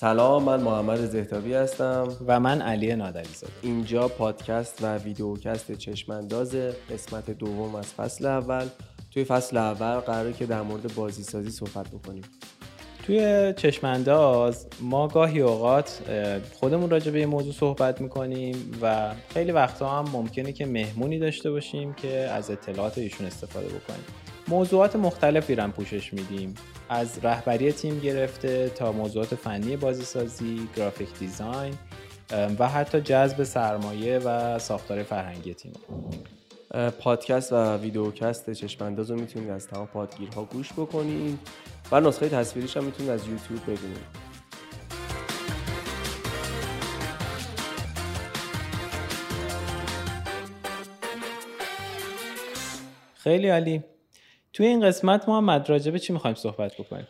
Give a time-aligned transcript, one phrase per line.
[0.00, 2.08] سلام من محمد زهتابی هستم.
[2.26, 3.52] و من علی نادری زاده.
[3.62, 6.54] اینجا پادکست و ویدیوکست چشمانداز
[6.90, 8.66] قسمت دوم از فصل اول.
[9.10, 12.22] توی فصل اول قراره که در مورد بازی سازی صحبت بکنیم.
[13.06, 16.00] توی چشمانداز ما گاهی اوقات
[16.60, 21.50] خودمون راجع به یه موضوع صحبت می‌کنیم و خیلی وقتا هم ممکنه که مهمونی داشته
[21.50, 24.04] باشیم که از اطلاعات ایشون استفاده بکنیم.
[24.48, 26.54] موضوعات مختلفی رو پوشش میدیم.
[26.88, 31.74] از رهبری تیم گرفته تا موضوعات فنی بازیسازی، گرافیک دیزاین
[32.58, 35.72] و حتی جذب سرمایه و ساختار فرهنگی تیم.
[37.00, 41.38] پادکست و ویدیوکست چشمانداز رو می‌تونید از تمام پادگیرها گوش بکنید
[41.92, 44.26] و نسخه تصویریش هم می‌تونید از یوتیوب ببینید.
[53.16, 53.84] خیلی عالی.
[54.56, 57.06] توی این قسمت ما هم راجبه چی می‌خوایم صحبت بکنیم؟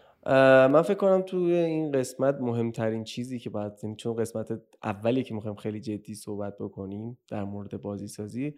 [0.72, 5.56] من فکر کنم توی این قسمت مهمترین چیزی که باید چون قسمت اولی که می‌خوایم
[5.56, 8.54] خیلی جدی صحبت بکنیم در مورد بازی سازی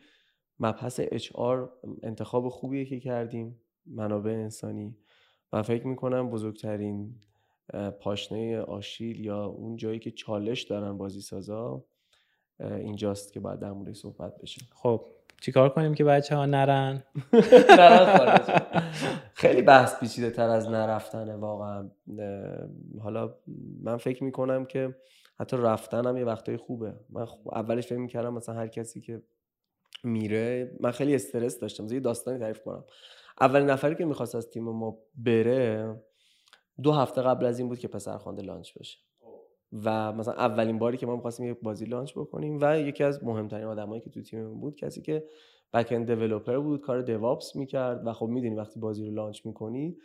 [0.60, 1.68] مبحث HR
[2.02, 4.96] انتخاب خوبیه که کردیم منابع انسانی
[5.52, 7.14] و فکر می‌کنم بزرگترین
[8.00, 11.84] پاشنه آشیل یا اون جایی که چالش دارن بازی سازا
[12.60, 15.06] اینجاست که باید در مورد صحبت بشه خب
[15.40, 17.02] چیکار کنیم که بچه ها نرن
[19.34, 21.90] خیلی بحث پیچیده تر از نرفتنه واقعا.
[23.00, 23.34] حالا
[23.82, 24.96] من فکر می‌کنم که
[25.40, 26.94] حتی رفتن هم یه وقتای خوبه.
[27.10, 29.22] من اولش فکر می‌کردم مثلا هر کسی که
[30.04, 31.92] میره من خیلی استرس داشتم.
[31.92, 32.84] یه داستانی تعریف کنم.
[33.40, 35.96] اولین نفری که می‌خواست از تیم ما بره
[36.82, 38.98] دو هفته قبل از این بود که پسرخوانده لانچ بشه.
[39.72, 43.64] و مثلا اولین باری که ما می‌خواستیم یک بازی launch بکنیم و یکی از مهمترین
[43.64, 45.24] آدمایی که تو تیم بود کسی که
[45.72, 49.96] back-end developer بود کار DevOps می‌کرد و خب می‌دونی وقتی بازی رو launch می‌کنی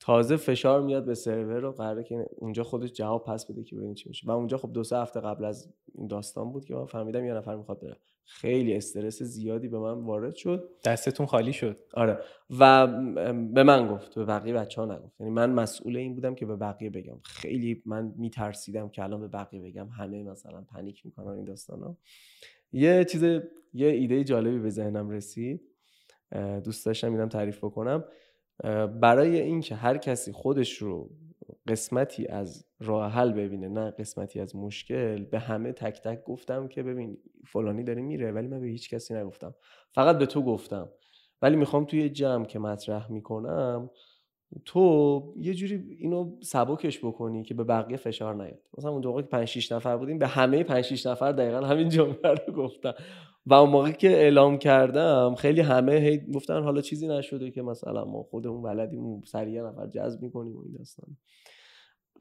[0.00, 3.94] تازه فشار میاد به سرور رو قراره که اونجا خودش جواب پس بده که ببین
[3.94, 4.26] چی میشه.
[4.26, 7.34] و اونجا خب دو سه هفته قبل از این داستان بود که من فهمیدم یه
[7.34, 7.96] نفر می‌خواد بره.
[8.24, 10.70] خیلی استرس زیادی به من وارد شد.
[10.84, 11.78] دستتون خالی شد.
[11.94, 12.18] آره.
[12.58, 12.86] و
[13.52, 15.20] به من گفت به بقیه بچه ها نگفت.
[15.20, 17.20] یعنی من مسئول این بودم که به بقیه بگم.
[17.22, 19.88] خیلی من میترسیدم که الان به بقیه بگم.
[19.88, 21.96] همه مثلا panic می‌کنن این داستان ها.
[22.72, 23.22] یه چیز
[23.74, 25.60] یه ایده جالبی به ذهنم رسید.
[26.64, 28.04] دوست داشتم اینم تعریف بکنم.
[29.00, 31.10] برای اینکه هر کسی خودش رو
[31.68, 36.82] قسمتی از راه حل ببینه نه قسمتی از مشکل به همه تک تک گفتم که
[36.82, 39.54] ببین فلانی داره میره ولی من به هیچ کسی نگفتم.
[39.92, 40.88] فقط به تو گفتم.
[41.42, 43.90] ولی می‌خوام توی جمع که مطرح می‌کنم
[44.64, 48.60] تو یه جوری اینو سبکش بکنی که به بقیه فشار نیاد.
[48.78, 51.88] مثلا اون موقع که 5 6 نفر بودیم به همه 5 6 نفر دقیقا همین
[51.88, 52.94] جمله رو گفتم.
[53.46, 58.04] و اون موقع که اعلام کردم خیلی همه هی گفتن حالا چیزی نشده که مثلا
[58.04, 61.16] ما خودمون بلدیم سریع نفر جذب می‌کنیم و این داستان.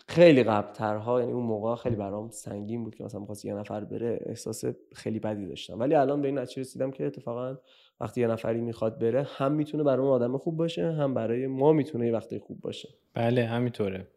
[0.07, 3.83] خیلی قبل ترها یعنی اون موقع خیلی برام سنگین بود که مثلا می‌خواست یه نفر
[3.83, 4.63] بره احساس
[4.93, 5.79] خیلی بدی داشتم.
[5.79, 7.57] ولی الان به این نتیجه رسیدم که اتفاقا
[7.99, 11.73] وقتی یه نفری می‌خواد بره هم می‌تونه برای اون آدم خوب باشه هم برای ما
[11.73, 12.89] می‌تونه یه وقتی خوب باشه.
[13.13, 14.07] بله همینطوره.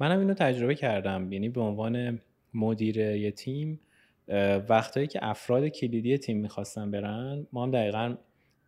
[0.00, 1.32] منم اینو تجربه کردم.
[1.32, 2.20] یعنی به عنوان
[2.54, 3.80] مدیر یه تیم
[4.68, 8.16] وقتایی که افراد کلیدی تیم می‌خواستن برن ما هم دقیقا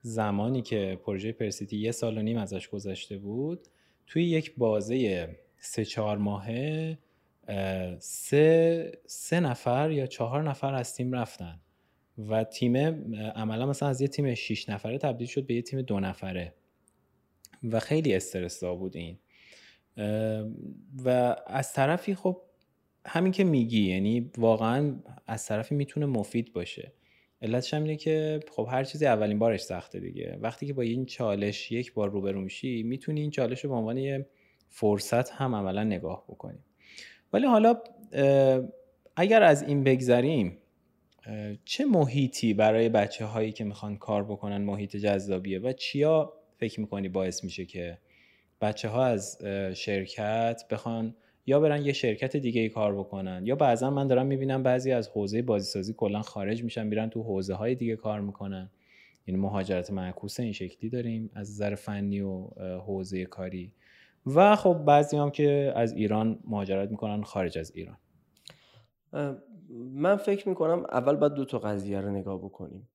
[0.02, 3.68] زمانی که پروژه پرسیتی یه سال و نیم ازش گذشته بود
[4.06, 5.28] توی یک بازه
[5.58, 6.98] سه چهار ماهه
[7.98, 11.60] سه, سه نفر یا چهار نفر از تیم رفتن
[12.18, 12.76] و تیم
[13.16, 16.54] عملا مثلا از یه تیم 6 نفره تبدیل شد به یه تیم دو نفره
[17.62, 19.18] و خیلی استرس بود این.
[21.04, 22.42] و از طرفی خب
[23.06, 24.94] همین که میگی یعنی واقعا
[25.26, 26.92] از طرفی می‌تونه مفید باشه.
[27.42, 30.38] علتش هم اینه که خب هر چیزی اولین بارش سخته دیگه.
[30.40, 33.96] وقتی که با این چالش یک بار روبرو میشی می‌تونی این چالش رو به عنوان
[33.96, 34.26] یه
[34.68, 36.64] فرصت هم عملا نگاه بکنیم
[37.32, 37.76] ولی حالا
[39.16, 40.58] اگر از این بگذریم
[41.64, 47.08] چه محیطی برای بچه هایی که می‌خوان کار بکنن محیط جذابیه و چیا فکر می‌کنی
[47.08, 47.98] باعث میشه که
[48.60, 49.38] بچه ها از
[49.74, 51.14] شرکت بخوان
[51.46, 55.08] یا برن یه شرکت دیگه ای کار بکنن یا بعضا من دارم می‌بینم بعضی از
[55.08, 58.70] حوزه بازیسازی کلا خارج میشن میرن تو حوزه های دیگه کار می‌کنن.
[59.26, 62.48] یعنی مهاجرت معکوس این شکلی داریم از نظر فنی و
[62.78, 63.72] حوزه کاری.
[64.26, 67.96] و خب بعضی هم که از ایران مهاجرت می‌کنن خارج از ایران.
[69.92, 72.88] من فکر می‌کنم اول باید دو تا قضیه رو نگاه بکنیم.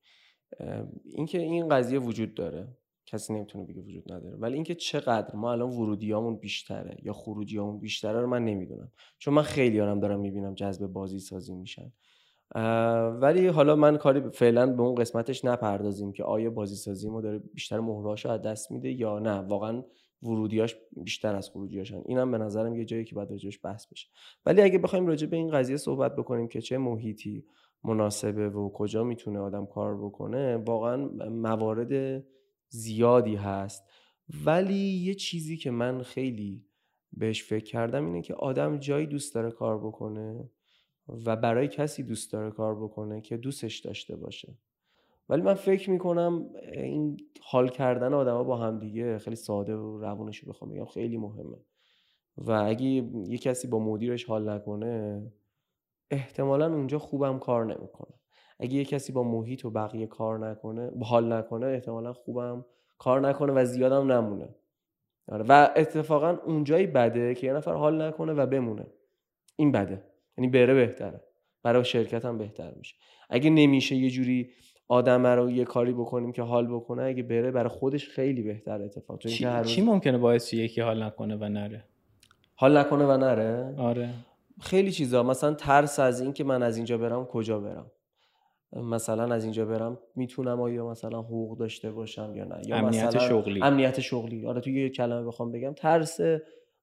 [1.06, 2.68] اینکه این قضیه وجود داره.
[3.12, 4.38] کسی نمی‌تونه بگه وجود نداره.
[4.38, 8.92] ولی اینکه چقدر ما الان ورودیامون بیشتره یا خروجیامون بیشتره رو من نمی‌دونم.
[9.18, 11.92] چون من خیلی هم دارم می‌بینم جذب بازی سازی میشن
[13.22, 17.40] ولی حالا من کاری فعلا به اون قسمتش نپردازیم که آیا بازی سازی ما داره
[17.40, 19.40] بیشتر مهراشو از دست میده یا نه.
[19.40, 19.84] واقعا
[20.24, 22.02] ورودیاش بیشتر از خروجیاشن.
[22.06, 24.08] اینم به نظرم یه جایی که باید راجبش بحث بشه.
[24.46, 27.46] ولی اگه بخوایم راجع به این قضیه صحبت بکنیم که چه محیطی
[27.84, 30.98] مناسبه و کجا می‌تونه آدم کار بکنه واقعا
[31.30, 32.24] موارد
[32.72, 33.90] زیادی هست.
[34.46, 36.66] ولی یه چیزی که من خیلی
[37.14, 40.50] بهش فکر کردم اینه که آدم جایی دوست داره کار بکنه
[41.26, 44.58] و برای کسی دوست داره کار بکنه که دوستش داشته باشه.
[45.30, 50.46] ولی من فکر می‌کنم این حال کردن آدما با هم دیگه خیلی ساده و روونش
[50.46, 51.58] بخوام بگم خیلی مهمه.
[52.38, 52.86] و اگه
[53.28, 55.24] یه کسی با مدیرش حال نکنه
[56.12, 58.21] احتمالا اونجا خوبم کار نمی‌کنه.
[58.62, 62.66] اگه یه کسی با محیط و بقیه کار نکنه حال نکنه احتمالا خوبم
[62.98, 64.50] کار نکنه و زیادم نمونه.
[65.28, 68.86] آره و اتفاقا اونجایی بده که یه نفر حال نکنه و بمونه.
[69.56, 70.04] این بده
[70.38, 71.22] یعنی بره بهتره.
[71.64, 72.96] برای شرکت هم بهتر میشه.
[73.30, 74.50] اگه نمیشه یه جوری
[74.88, 79.20] آدم رو یه کاری بکنیم که حال بکنه اگه بره برای خودش خیلی بهتر اتفاق.
[79.20, 81.84] چی, چی ممکنه باعث یکی حال نکنه و نره؟
[82.56, 84.10] حال نکنه و نره؟ آره.
[84.60, 85.24] خیلی چیزا.
[85.24, 87.92] مثلا ترس از این که من از اینجا برم کجا برم؟
[88.74, 93.28] مثلا از اینجا برم می‌تونم آیا مثلا حقوق داشته باشم یا نه؟ یا امنیت مثلا
[93.30, 93.64] شغلی.
[93.64, 94.46] امنیت شغلی.
[94.46, 96.20] آره تو یه کلمه بخوام بگم ترس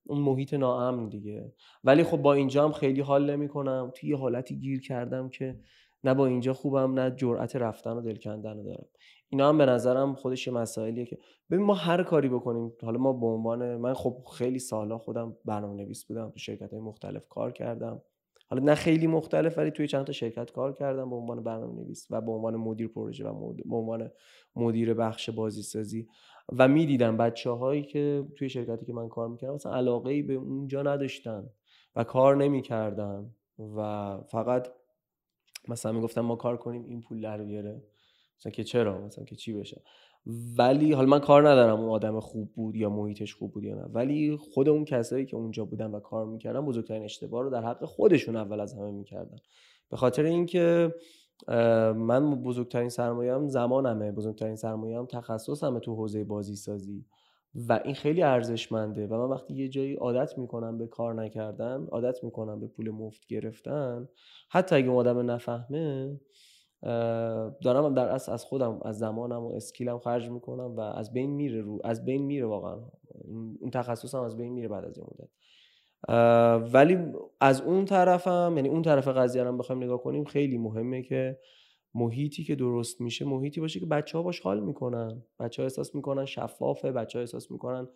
[0.07, 1.53] اون محیط ناامن دیگه.
[1.85, 3.93] ولی خب با اینجا هم خیلی حال نمی‌کنم.
[3.95, 5.61] توی یه حالتی گیر کردم که
[6.05, 8.87] نه با اینجا خوبم نه جرأت رفتن و دل کندن رو دارم.
[9.29, 11.19] اینا هم به نظرم خودش یه مسائلیه که
[11.51, 12.73] ببین ما هر کاری بکنیم.
[12.83, 16.81] حالا ما به عنوان من خب خیلی سالا خودم برنامه نویس بودم تو شرکت های
[16.81, 18.03] مختلف کار کردم.
[18.51, 22.07] حالا نه خیلی مختلف ولی توی چند تا شرکت کار کردم به عنوان برنامه نویس
[22.11, 24.11] و به عنوان مدیر پروژه و به عنوان
[24.57, 26.09] مدیر بخش بازی سازی
[26.53, 30.35] و می‌دیدم بچه هایی که توی شرکتی که من کار می‌کردم مثلا علاقه ای به
[30.35, 31.51] اونجا نداشتن
[31.97, 33.35] و کار نمی‌کردن
[33.77, 34.69] و فقط
[35.69, 37.83] مثلا می‌گفتم ما کار کنیم این پول در بیاره.
[38.39, 39.83] مثلا که چرا؟ مثلا که چی بشه؟
[40.59, 43.83] ولی حالا من کار ندارم اون آدم خوب بود یا محیطش خوب بود یا نه.
[43.83, 47.85] ولی خود اون کسایی که اونجا بودن و کار می‌کردن بزرگترین اشتباه رو در حق
[47.85, 49.37] خودشون اول از همه می‌کردن.
[49.91, 50.95] به خاطر اینکه
[51.97, 54.13] من بزرگترین سرمایه‌ام زمانمه.
[54.13, 57.05] بزرگترین سرمایه‌ام تخصصمه تو حوزه بازی سازی
[57.55, 62.25] و این خیلی ارزشمنده و من وقتی یه جایی عادت می‌کنم به کار نکردن عادت
[62.25, 64.09] می‌کنم به پول مفت گرفتن
[64.51, 66.21] حتی اگه آدم نفهمه
[67.63, 71.61] دارم در اصل از خودم از زمانم و اسکیلم خرج می‌کنم و از بین میره
[71.61, 72.81] رو از بین میره واقعا.
[73.61, 75.29] اون تخصصم از بین میره بعد از یه مدت.
[76.75, 76.99] ولی
[77.41, 81.39] از اون طرفم یعنی اون طرف قضیه رو بخوایم نگاه کنیم خیلی مهمه که
[81.95, 85.23] محیطی که درست میشه محیطی باشه که بچه ها باش حال می‌کنن.
[85.41, 87.89] بچه ها احساس می‌کنن شفافه بچه ها احساس می‌کنن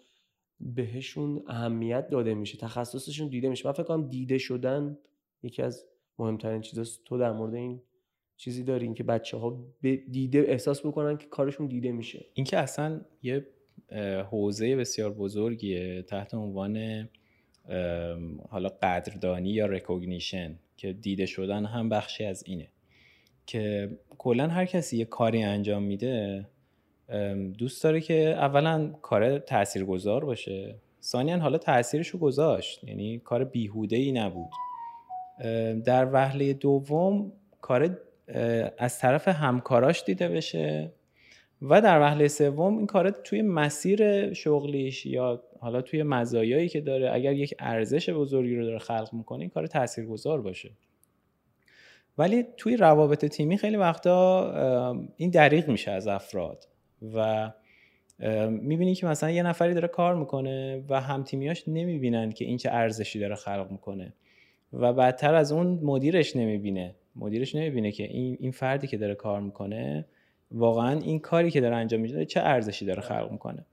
[0.60, 3.68] بهشون اهمیت داده میشه تخصصشون دیده میشه.
[3.68, 4.98] من فکر کنم دیده شدن
[5.42, 5.86] یکی از
[6.18, 7.04] مهمترین چیزاست.
[7.04, 7.82] تو در مورد این
[8.42, 9.58] چیزی دارین که بچه ها
[10.10, 12.24] دیده احساس بکنن که کارشون دیده میشه.
[12.34, 13.46] اینکه اصلا یه
[14.30, 17.08] حوزه بسیار بزرگیه تحت عنوان
[18.48, 22.68] حالا قدردانی یا رکوگنیشن که دیده شدن هم بخشی از اینه.
[23.46, 26.46] که کلا هر کسی یه کاری انجام میده
[27.58, 30.74] دوست داره که اولا کار تاثیرگذار باشه.
[31.02, 34.50] ثانیا حالا تاثیرش رو گذاشت یعنی کار بیهوده ای نبود
[35.84, 37.98] در وهله دوم کار
[38.78, 40.92] از طرف همکاراش دیده بشه
[41.62, 47.14] و در وهله سوم این کار توی مسیر شغلیش یا حالا توی مزایایی که داره
[47.14, 50.70] اگر یک ارزش بزرگی رو داره خلق می‌کنه این کار تاثیرگذار باشه.
[52.18, 54.52] ولی توی روابط تیمی خیلی وقتا
[55.16, 56.68] این دریغ میشه از افراد
[57.14, 57.50] و
[58.50, 62.70] می‌بینی که مثلا یه نفری داره کار می‌کنه و هم تیمیاش نمی‌بینن که این چه
[62.72, 64.12] ارزشی داره خلق می‌کنه
[64.72, 66.94] و بعدتر از اون مدیرش نمی‌بینه.
[67.16, 70.06] مدیرش نمی‌بینه که این این فردی که داره کار می‌کنه
[70.50, 73.66] واقعا این کاری که داره انجام میده چه ارزشی داره خلق می‌کنه.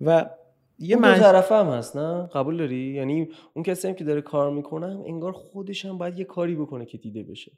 [0.00, 0.30] و
[0.78, 4.50] یه من طرف هم هست نه؟ قبول داری؟ یعنی اون کسی هم که داره کار
[4.50, 7.52] می‌کنه انگار خودش هم باید یه کاری بکنه که دیده بشه.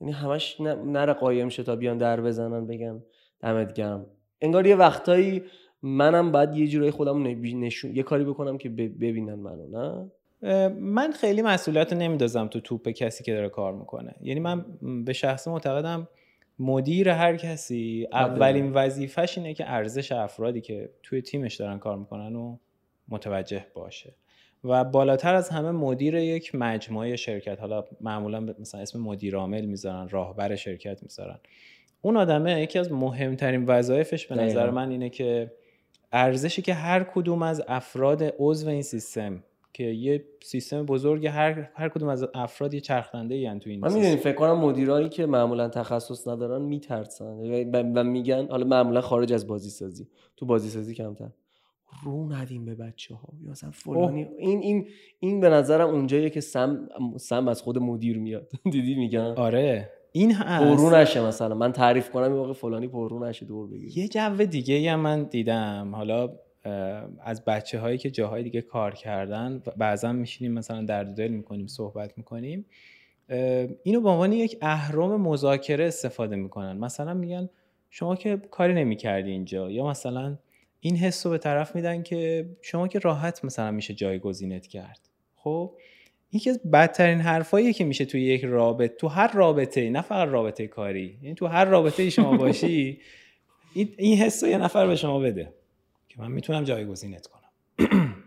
[0.00, 3.02] یعنی همش نره قایم شه تا بیان در بزنن بگن
[3.40, 4.06] دمت گرم.
[4.40, 5.42] انگار یه وقتایی
[5.82, 7.22] منم باید یه جورایی خودم
[7.60, 10.10] نشون یه کاری بکنم که ببینن منو نه؟
[10.80, 14.14] من خیلی مسئولیت نمیدازم تو توپ کسی که داره کار می‌کنه.
[14.22, 14.64] یعنی من
[15.04, 16.08] به شخص معتقدم
[16.58, 18.22] مدیر هر کسی بله.
[18.22, 22.56] اولین وظیفش اینه که ارزش افرادی که توی تیمش دارن کار می‌کنن و
[23.08, 24.14] متوجه باشه.
[24.64, 30.08] و بالاتر از همه مدیر یک مجموعه شرکت حالا معمولا مثلا اسم مدیر عامل می‌ذارن
[30.08, 31.38] راهبر شرکت می‌ذارن.
[32.02, 35.52] اون آدمه یکی از مهمترین وظایفش به نظر من اینه که
[36.12, 39.44] ارزشی که هر کدوم از افراد عضو این سیستم
[39.78, 43.92] که یه سیستم بزرگ هر هر کدوم از افراد یه چرخنده ای تو این من
[43.92, 47.64] می‌دونی فکر کنم مدیرایی که معمولا تخصص ندارن میترسن.
[47.94, 51.30] و میگن حالا معمولا خارج از بازی سازی تو بازی سازی کمتر.
[52.04, 54.28] رو ندیم به بچه ها یا مثلا فلانی.
[54.38, 54.88] این این
[55.20, 58.50] این به نظرم اونجاییه که سم سم از خود مدیر میاد.
[58.72, 59.90] دیدی میگن؟ آره.
[60.12, 60.64] این هست.
[60.64, 61.54] پررو نشه مثلا.
[61.54, 65.22] من تعریف کنم این واقع فلانی پررو نشه دور بگیر یه جو دیگه هم من
[65.24, 65.94] دیدم.
[65.94, 66.30] حالا
[67.20, 72.18] از بچه هایی که جاهای دیگه کار کردن بعضا میشینیم مثلا درد دل می‌کنیم صحبت
[72.18, 72.66] می‌کنیم
[73.82, 76.76] اینو به عنوان یک اهرام مذاکره استفاده می‌کنن.
[76.76, 77.48] مثلا میگن
[77.90, 80.38] شما که کاری نمی‌کردی اینجا یا مثلا
[80.80, 85.08] این حس رو به طرف میدن که شما که راحت مثلا میشه جایگزینت کرد.
[85.36, 85.74] خب
[86.32, 90.66] یکی از بدترین حرفاییه که میشه توی یک رابطه تو هر رابطه نه فقط رابطه
[90.66, 92.98] کاری یعنی تو هر رابطه شما باشی
[93.98, 95.52] این حس رو یه نفر به شما بده.
[96.08, 97.50] که من می‌تونم جایگزینت کنم.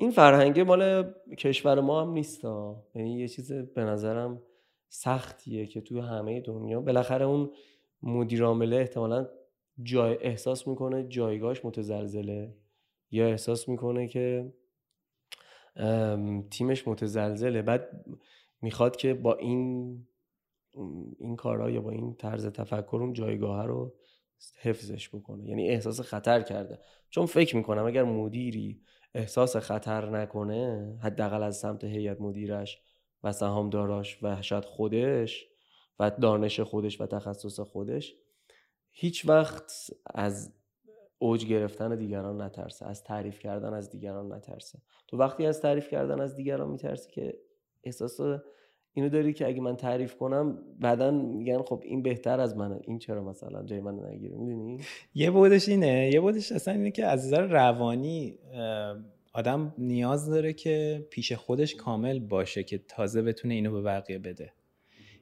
[0.00, 2.44] این فرهنگه مال کشور ما هم نیست
[2.94, 4.42] یعنی یه چیز به نظرم
[4.88, 6.80] سختیه که توی همه دنیا.
[6.80, 7.50] بالاخره اون
[8.02, 9.28] مدیر عامله احتمالا
[9.82, 12.54] جای احساس می‌کنه جایگاهش متزلزله.
[13.10, 14.52] یا احساس می‌کنه که
[16.50, 17.62] تیمش متزلزله.
[17.62, 18.04] بعد
[18.62, 20.06] می‌خواد که با این
[21.18, 23.94] این کارا یا با این طرز تفکر اون جایگاه رو
[24.60, 25.48] حفظش بکنه.
[25.48, 26.78] یعنی احساس خطر کرده.
[27.10, 28.82] چون فکر می‌کنم اگر مدیری
[29.14, 32.82] احساس خطر نکنه حداقل از سمت هیئت مدیرش
[33.24, 35.46] و سهامداراش و شاید خودش
[35.98, 38.14] و دانش خودش و تخصص خودش
[38.90, 39.72] هیچ وقت
[40.06, 40.54] از
[41.18, 42.86] اوج گرفتن دیگران نترسه.
[42.86, 44.78] از تعریف کردن از دیگران نترسه.
[45.08, 47.38] تو وقتی از تعریف کردن از دیگران میترسی که
[47.84, 48.20] احساس
[48.94, 52.80] اینو داری که اگه من تعریف کنم بعدا میگن خب این بهتر از منه.
[52.84, 54.80] این چرا مثلا جای من نگیره می‌دونی؟
[55.14, 56.10] یه بودش اینه.
[56.12, 58.38] یه بودش اصلا اینه که از نظر روانی
[59.32, 64.52] آدم نیاز داره که پیش خودش کامل باشه که تازه بتونه اینو به بقیه بده.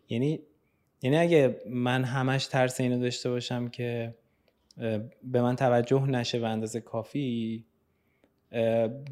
[0.08, 0.40] یعنی
[1.02, 4.14] یعنی اگه من همش ترس اینو داشته باشم که
[5.22, 7.64] به من توجه نشه به اندازه کافی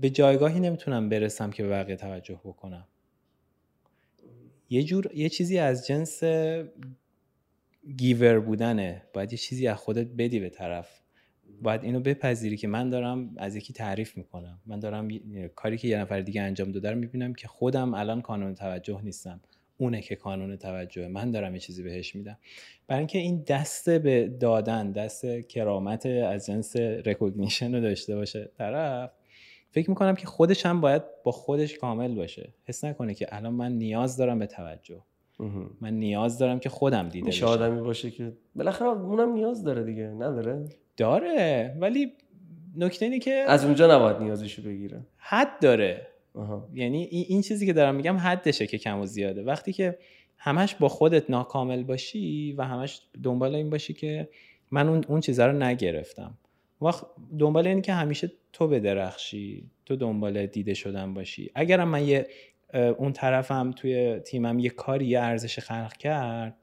[0.00, 2.86] به جایگاهی نمی‌تونم برسم که به بقیه توجه بکنم.
[4.70, 6.22] یه جور یه چیزی از جنس
[7.96, 9.02] گیور بودنه.
[9.12, 11.00] باید یه چیزی از خودت بدی به طرف.
[11.62, 14.60] باید اینو بپذیری که من دارم از یکی تعریف می‌کنم.
[14.66, 15.08] من دارم
[15.54, 19.40] کاری که یه نفر دیگه انجام داده رو می‌بینم که خودم الان کانون توجه نیستم.
[19.78, 22.38] اونه که کانون توجه من دارم یه چیزی بهش میدم.
[22.86, 29.10] برای اینکه این دست به دادن دست کرامت از جنس recognition رو داشته باشه طرف
[29.76, 32.52] فکر می‌کنم که خودش هم باید با خودش کامل باشه.
[32.64, 35.00] حس نکنه که الان من نیاز دارم به توجه.
[35.80, 40.02] من نیاز دارم که خودم دیده بشه آدمی باشه که بالاخره اونم نیاز داره دیگه.
[40.02, 41.76] نداره؟ داره.
[41.80, 42.12] ولی
[42.76, 45.00] نکته اینه که از اونجا نباید نیازشو بگیره.
[45.16, 46.06] حد داره.
[46.74, 49.42] یعنی این چیزی که دارم میگم حدشه که کم و زیاده.
[49.42, 49.98] وقتی که
[50.38, 54.28] همش با خودت ناکامل باشی و همش دنبال این باشی که
[54.70, 56.34] من اون اون چیزا رو نگرفتم.
[56.80, 57.06] وقت
[57.38, 61.50] دنبال این که همیشه تو بدرخشی تو دنبال دیده شدن باشی.
[61.54, 62.28] اگرم من یه
[62.74, 66.56] اون طرفم توی تیمم یه کاری یه ارزش خلق کرد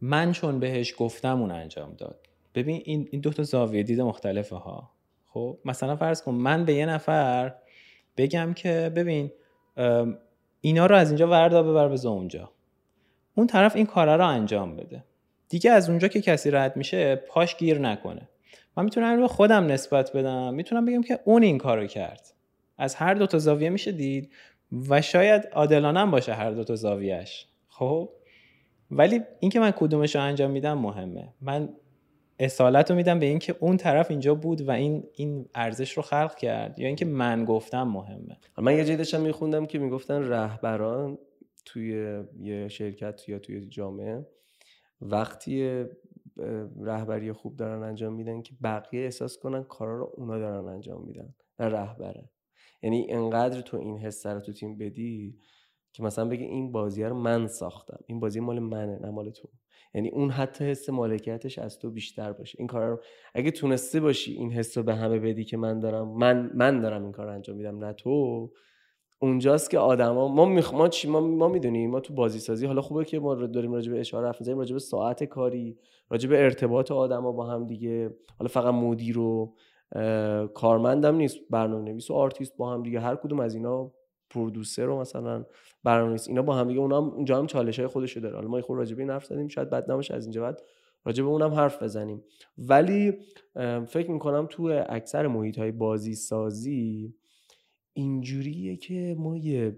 [0.00, 2.20] من چون بهش گفتم اون انجام داد.
[2.54, 4.90] ببین این این دو تا زاویه دید مختلفه ها.
[5.26, 7.54] خب مثلا فرض کن من به یه نفر
[8.16, 9.32] بگم که ببین
[10.60, 12.50] اینا رو از اینجا وردا ببر بذار اونجا.
[13.34, 15.04] اون طرف این کارا رو انجام بده.
[15.48, 18.28] دیگه از اونجا که کسی رد میشه پاش گیر نکنه.
[18.76, 20.54] من می‌تونم رو خودم نسبت بدم.
[20.54, 22.34] می‌تونم بگم که اون این کارو کرد.
[22.78, 24.32] از هر دو تا زاویه میشه دید
[24.88, 28.08] و شاید عادلانه باشه هر دو تا زاویهش خب؟
[28.90, 31.28] ولی اینکه من کدومش رو انجام میدم مهمه.
[31.40, 31.68] من
[32.38, 36.34] اصالت رو میدم به اینکه اون طرف اینجا بود و این این ارزش رو خلق
[36.34, 38.36] کرد یا اینکه من گفتم مهمه.
[38.58, 41.18] من یه جایی داشتم میخوندم که می‌گفتن رهبران
[41.64, 44.26] توی یه شرکت یا توی جامعه
[45.00, 45.84] وقتی
[46.80, 51.34] رهبری خوب دارن انجام میدن که بقیه احساس کنن کارا رو اونا دارن انجام میدن
[51.60, 52.30] نه رهبره.
[52.82, 55.38] یعنی انقدر تو این حس رو تو تیم بدی
[55.92, 57.98] که مثلا بگه این بازی رو من ساختم.
[58.06, 59.48] این بازی مال منه نه مال تو.
[59.94, 62.56] یعنی اون حتی حس مالکیتش از تو بیشتر باشه.
[62.58, 63.00] این کار رو
[63.34, 67.02] اگه تونسته باشی این حس رو به همه بدی که من دارم من من دارم
[67.02, 68.50] این کار رو انجام میدم نه تو
[69.18, 70.74] اونجاست که آدما ما میخ...
[70.74, 73.92] ما چی ما, ما می‌دونیم ما تو بازی سازی حالا خوبه که ما داریم راجع
[73.92, 75.78] به اشاره حرف می‌زنیم راجع به ساعت کاری
[76.10, 78.16] راجع به ارتباط آدما با هم دیگه.
[78.38, 79.54] حالا فقط مدیر و
[80.54, 83.92] کارمندم نیست برنامه نویس و آرتیست با هم دیگه هر کدوم از اینا
[84.30, 85.44] producer رو مثلا
[85.84, 88.36] برنامه‌نویس اینا با هم دیگه اونم اونجا هم چالش های خودشو داره.
[88.36, 90.62] حالا ما خود راجع به این حرف زدیم شاید بد نباشه از اینجا بعد
[91.04, 92.24] راجع به اونم حرف بزنیم.
[92.58, 93.12] ولی
[93.86, 97.14] فکر می‌کنم تو اکثر محیط های بازی سازی
[97.94, 99.76] اینجوریه که ما یه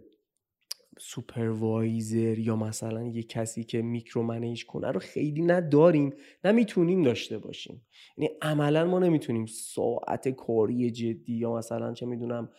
[0.99, 6.13] سوپروایزر یا مثلا یه کسی که میکرو منیج کنه رو خیلی نداریم
[6.45, 7.87] نه می‌تونیم داشته باشیم.
[8.19, 12.51] یعنی عملا ما نمی‌تونیم ساعت کاری جدی یا مثلا چه می‌دونم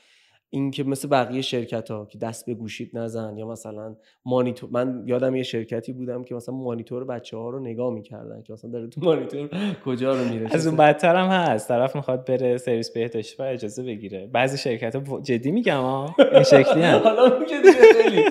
[0.49, 5.03] این که مثل بقیه شرکت ها که دست به گوشید نزن یا مثلا مانیتور من
[5.05, 8.87] یادم یه شرکتی بودم که مثلا مانیتور بچه ها رو نگاه می‌کردن که مثلا داره
[8.87, 9.49] تو مانیتور
[9.85, 11.67] کجا رو میره از اون بدتر هم هست.
[11.67, 14.27] طرف می‌خواد بره سرویس بهداشتی و اجازه بگیره.
[14.27, 16.99] بعضی شرکت ها جدی میگم ها؟ این شکلی هم.
[17.07, 18.23] حالا خیلی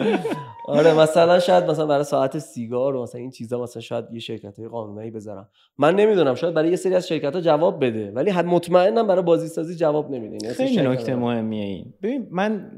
[0.66, 4.58] آره مثلا شاید مثلا برای ساعت سیگار و مثلا این چیزا مثلا شاید یه شرکت
[4.58, 5.48] های قانونی بذارم.
[5.78, 9.22] من نمی‌دونم شاید برای یه سری از شرکت ها جواب بده ولی حد مطمئنم برای
[9.22, 10.38] بازی سازی جواب نمیده.
[10.42, 11.94] یعنی خیلی نکته مهمیه این.
[12.02, 12.70] ببین من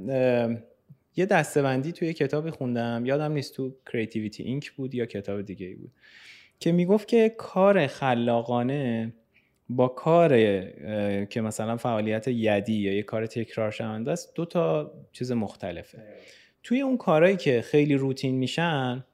[1.17, 5.75] یه دستبندی توی کتابی خوندم یادم نیست تو کریتیویتی اینک بود یا کتاب دیگه ای
[5.75, 5.91] بود
[6.61, 9.15] که می‌گفت که کار خلاقانه
[9.69, 10.29] با کار
[11.25, 15.99] که مثلا فعالیت یدی یا یه کار تکرار شونده است دو تا چیز مختلفه.
[16.63, 19.05] توی اون کارهایی که خیلی روتین میشن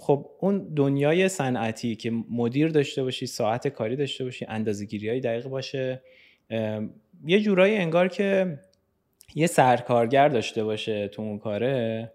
[0.00, 5.46] خب اون دنیای صنعتی که مدیر داشته باشی ساعت کاری داشته باشی اندازه‌گیری های دقیق
[5.46, 6.02] باشه
[7.26, 8.58] یه جورایی انگار که
[9.34, 12.12] یه سرکارگر داشته باشه تو اون کاره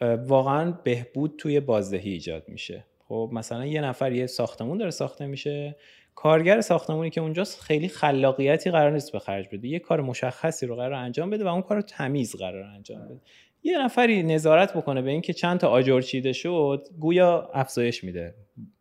[0.00, 2.84] واقعا بهبود توی بازدهی ایجاد میشه.
[3.08, 5.76] خب مثلا یه نفر یه ساختمون داره ساخته میشه
[6.14, 10.76] کارگر ساختمونی که اونجاست خیلی خلاقیتی قرار نیست به خرج بده یه کار مشخصی رو
[10.76, 13.20] قرار انجام بده و اون کار رو تمیز قرار انجام بده.
[13.66, 18.34] یه نفری نظارت بکنه به اینکه چند تا آجر چیده شد گویا افزایش میده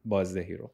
[0.05, 0.71] بازدهی رو.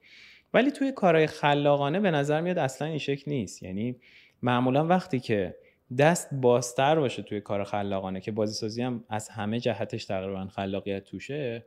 [0.54, 3.64] ولی توی کارهای خلاقانه به نظر میاد اصلا این شکل نیست.
[3.64, 3.96] یعنی
[4.42, 5.56] معمولا وقتی که
[5.98, 11.04] دست بازتر باشه توی کار خلاقانه که بازی سازی هم از همه جهتش تقریبا خلاقیت
[11.04, 11.66] توشه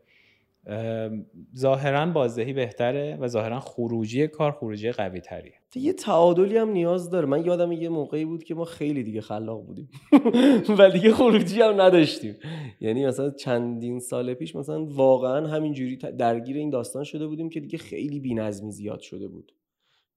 [1.57, 7.27] ظاهرا بازدهی بهتره و ظاهرا خروجی کار خروجی قوی تریه یه تعادلی هم نیاز داره.
[7.27, 9.89] من یادم یه موقعی بود که ما خیلی دیگه خلاق بودیم.
[10.79, 12.37] و دیگه خروجی هم نداشتیم.
[12.81, 17.79] یعنی مثلا چندین سال پیش مثلا واقعا همینجوری درگیر این داستان شده بودیم که دیگه
[17.79, 19.53] خیلی بی‌نظمی زیاد شده بود.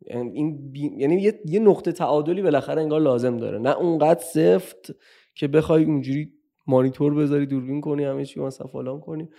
[0.10, 1.40] یعنی این یعنی یه...
[1.46, 3.58] یه نقطه تعادلی بالاخره انگار لازم داره.
[3.60, 4.96] نه اونقدر سفت
[5.36, 6.32] که بخوای اونجوری
[6.68, 9.30] مانیتور بذاری دوربین کنی همه چی مثلا فلان کنی.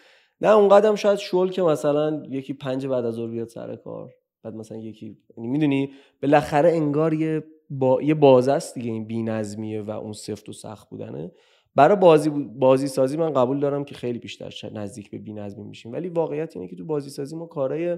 [0.40, 4.14] نه اونقدر شاید شل که مثلا یکی پنج بعد از ظهر بیاد سر کار.
[4.42, 8.02] بعد مثلا یکی یعنی می‌دونی بالاخره انگار یه با...
[8.02, 11.32] یه بازه است دیگه این بی‌نظمیه و اون سفت و سخت بودنه.
[11.74, 15.92] برای بازی بازی سازی من قبول دارم که خیلی بیشتر نزدیک به بی‌نظمی میشیم.
[15.92, 17.96] ولی واقعیت اینه که تو بازی سازی ما کارهای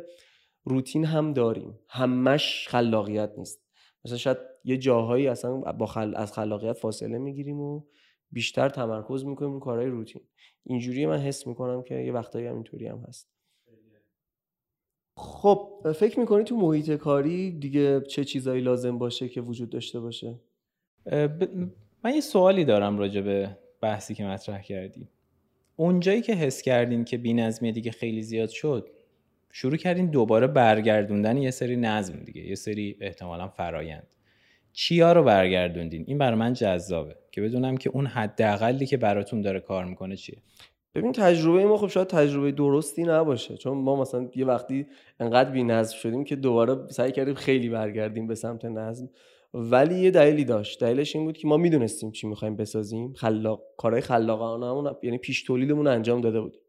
[0.65, 1.79] روتین هم داریم.
[1.89, 3.61] همش خلاقیت نیست.
[4.05, 6.15] مثلا شاید یه جاهایی اصلا با خل...
[6.17, 7.83] از خلاقیت فاصله می‌گیریم و
[8.33, 10.23] بیشتر تمرکز می‌کنیم رو کارهای روتین.
[10.65, 13.29] اینجوری من حس می‌کنم که یه وقتایی هم اینطوری هم هست.
[15.17, 20.41] خب فکر می‌کنی تو محیط کاری دیگه چه چیزایی لازم باشه که وجود داشته باشه؟
[22.05, 25.09] من یه سوالی دارم راجع به بحثی که مطرح کردی.
[25.77, 28.91] اونجایی که حس کردین که بی‌نظمی دیگه خیلی زیاد شد
[29.53, 34.17] شروع کردین دوباره برگردوندن یه سری نظم دیگه یه سری احتمالا فرایند.
[34.73, 39.61] چیا رو برگردوندین؟ این برای من جذابه که بدونم که اون حداقلی که براتون داره
[39.61, 40.39] کار می‌کنه چیه.
[40.95, 43.57] ببین تجربه ما خب شاید تجربه درستی نباشه.
[43.57, 44.87] چون ما مثلا یه وقتی
[45.21, 49.11] انقدر بی نظم شدیم که دوباره سعی کردیم خیلی برگردیم به سمت نظم.
[49.55, 50.81] ولی یه دلیلی داشت.
[50.81, 53.13] دلیلش این بود که ما می‌دونستیم چی می‌خوایم بسازیم.
[53.13, 56.61] خلاق کارهای خلاقانه یعنی پیش تولیدمون انجام داده بودیم.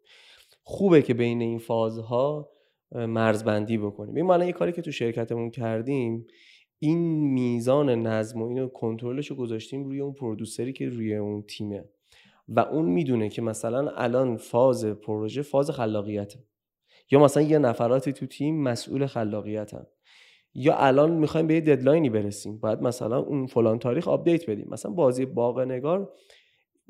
[0.64, 2.50] خوبه که بین این فازها
[2.96, 4.16] مرزبندی بکنیم.
[4.16, 6.28] این الان یه کاری که تو شرکتمون کردیم
[6.84, 7.00] این
[7.34, 11.86] میزان نظم و اینو کنترلش رو گذاشتیم روی اون producer ی که روی اون تیمه.
[12.48, 16.40] و اون می‌دونه که مثلا الان فاز پروژه فاز خلاقیته.
[17.12, 19.86] یا مثلا یه نفراتی تو تیم مسئول خلاقیتن.
[20.54, 22.60] یا الان می‌خوایم به یه deadline ی برسیم.
[22.60, 24.68] باید مثلا اون فلان تاریخ update بدیم.
[24.70, 26.14] مثلا بازی باغ نگار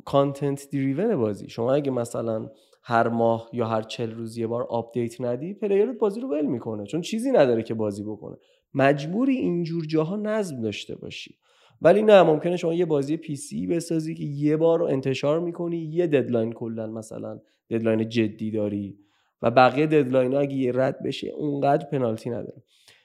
[0.06, 1.50] content driven بازی.
[1.50, 2.50] شما اگه مثلا
[2.84, 6.46] هر ماه یا هر چل روز یه بار update ندی player ت بازی رو ول
[6.46, 6.86] می‌کنه.
[6.86, 8.38] چون چیزی نداره که بازی بکنه.
[8.74, 11.36] مجبوری اینجور جاها نظم داشته باشی.
[11.82, 16.08] ولی نه ممکنه شما یه بازی PC بسازی که یه بار رو انتشار می‌کنی یه
[16.08, 19.00] deadline کلا مثلا deadline جدی داری
[19.42, 22.64] و بقیه deadline ها اگه یه رد بشه اونقدر پنالتی نداره.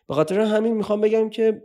[0.09, 1.63] به خاطر همین می‌خوام بگم که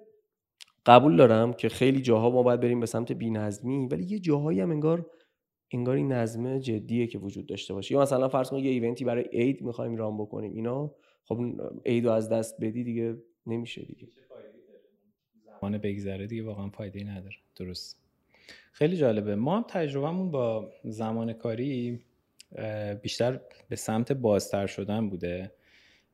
[0.85, 4.71] قبول دارم که خیلی جاها ما باید بریم به سمت بینظمی ولی یه جاهایی هم
[4.71, 5.05] انگار
[5.73, 7.93] انگار این نظم جدیه که وجود داشته باشه.
[7.95, 11.39] یا مثلا فرض کن یه ایونتی برای عید می‌خوایم رام بکنیم اینا خب
[11.85, 14.07] عید از دست بدی دیگه نمیشه دیگه.
[15.45, 17.35] زمان بگذره دیگه واقعا فایده نداره.
[17.55, 17.97] درست.
[18.71, 19.35] خیلی جالبه.
[19.35, 21.99] ما هم تجربهمون با زمان کاری
[23.01, 25.51] بیشتر به سمت بازتر شدن بوده.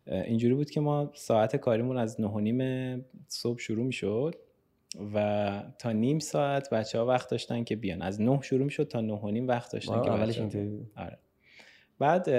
[0.08, 4.36] اینجوری بود که ما ساعت کاریمون از نه نیم صبح شروع می‌شد
[5.14, 8.02] و تا نیم ساعت بچه ها وقت داشتن که بیان.
[8.02, 10.10] از نه شروع شد تا نه و نیم وقت داشتن که
[10.96, 11.18] آره.
[12.00, 12.30] بعد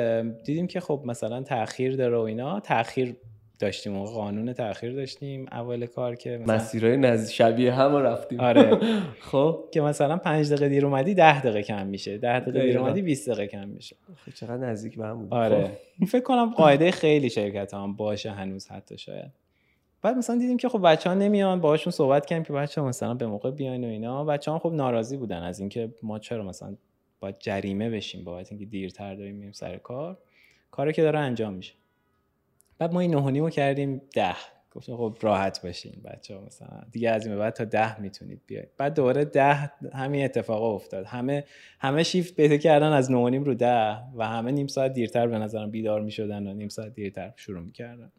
[0.45, 2.61] دیدیم که خب مثلا تاخیر داره و اینا.
[2.61, 3.17] تاخیر
[3.59, 8.41] داشتیم و قانون تاخیر داشتیم اول کار که مسیرهای نزدیک شبیه هم رفتیم.
[8.41, 8.79] آره.
[9.31, 9.65] خب.
[9.73, 12.19] که مثلا پنج دقیقه دیر اومدی ده دقیقه کم میشه.
[12.19, 13.97] ده دقیقه دیر اومدی 20 دقیقه کم میشه.
[14.25, 15.71] خب چقدر نزدیک به هم آره.
[15.99, 16.05] خب.
[16.13, 19.33] فکر کنم قاعده خیلی شرکت هم باشه هنوز حتی شاید.
[20.03, 23.15] بعد مثلا دیدیم که خب بچه ها نمیان باهاشون صحبت کردیم که بچه ها مثلا
[23.15, 24.25] به موقع بیاین و اینا.
[24.25, 26.77] بچه ها خب ناراضی بودن از اینکه ما چرا مثلا
[27.21, 30.19] باید جریمه بشیم بابت اینکه دیرتر داریم میریم سر کار.
[30.71, 31.75] کاری که داره انجام میشه.
[32.79, 34.35] بعد ما این نه رو کردیم ده.
[34.71, 36.83] گفتم خب راحت باشین بچه ها مثلا.
[36.93, 38.69] دیگه از این بعد تا ده می‌تونید بیاید.
[38.77, 41.07] بعد دوباره ده همین اتفاق افتاد.
[41.07, 41.45] همه
[41.81, 45.71] همه شیفت پیدا کردن از نه رو ده و همه نیم ساعت دیرتر به نظرم
[45.71, 48.13] بیدار می‌شدن و نیم ساعت دیرتر شروع می‌کردن.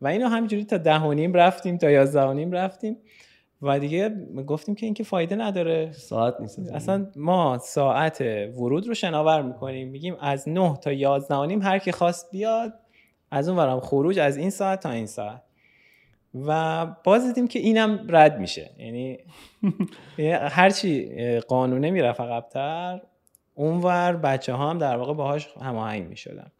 [0.00, 2.96] و اینو همینجوری تا ده و نیم رفتیم تا یازده و نیم رفتیم.
[3.62, 4.08] و دیگه
[4.46, 5.92] گفتیم که اینکه فایده نداره.
[5.92, 8.20] ساعت نیست اصلا ما ساعت
[8.56, 9.88] ورود رو شناور می‌کنیم.
[9.88, 12.74] میگیم از 9 تا 11 و نیم هر کی خواست بیاد
[13.36, 15.42] از اون ورم خروج از این ساعت تا این ساعت.
[16.34, 18.70] و باز دیدیم که اینم رد میشه.
[18.78, 19.18] یعنی
[20.58, 23.00] هرچی قانونه می‌رفت عقبتر
[23.54, 26.50] اونور بچه ها هم در واقع باهاش هماهنگ می‌شدن.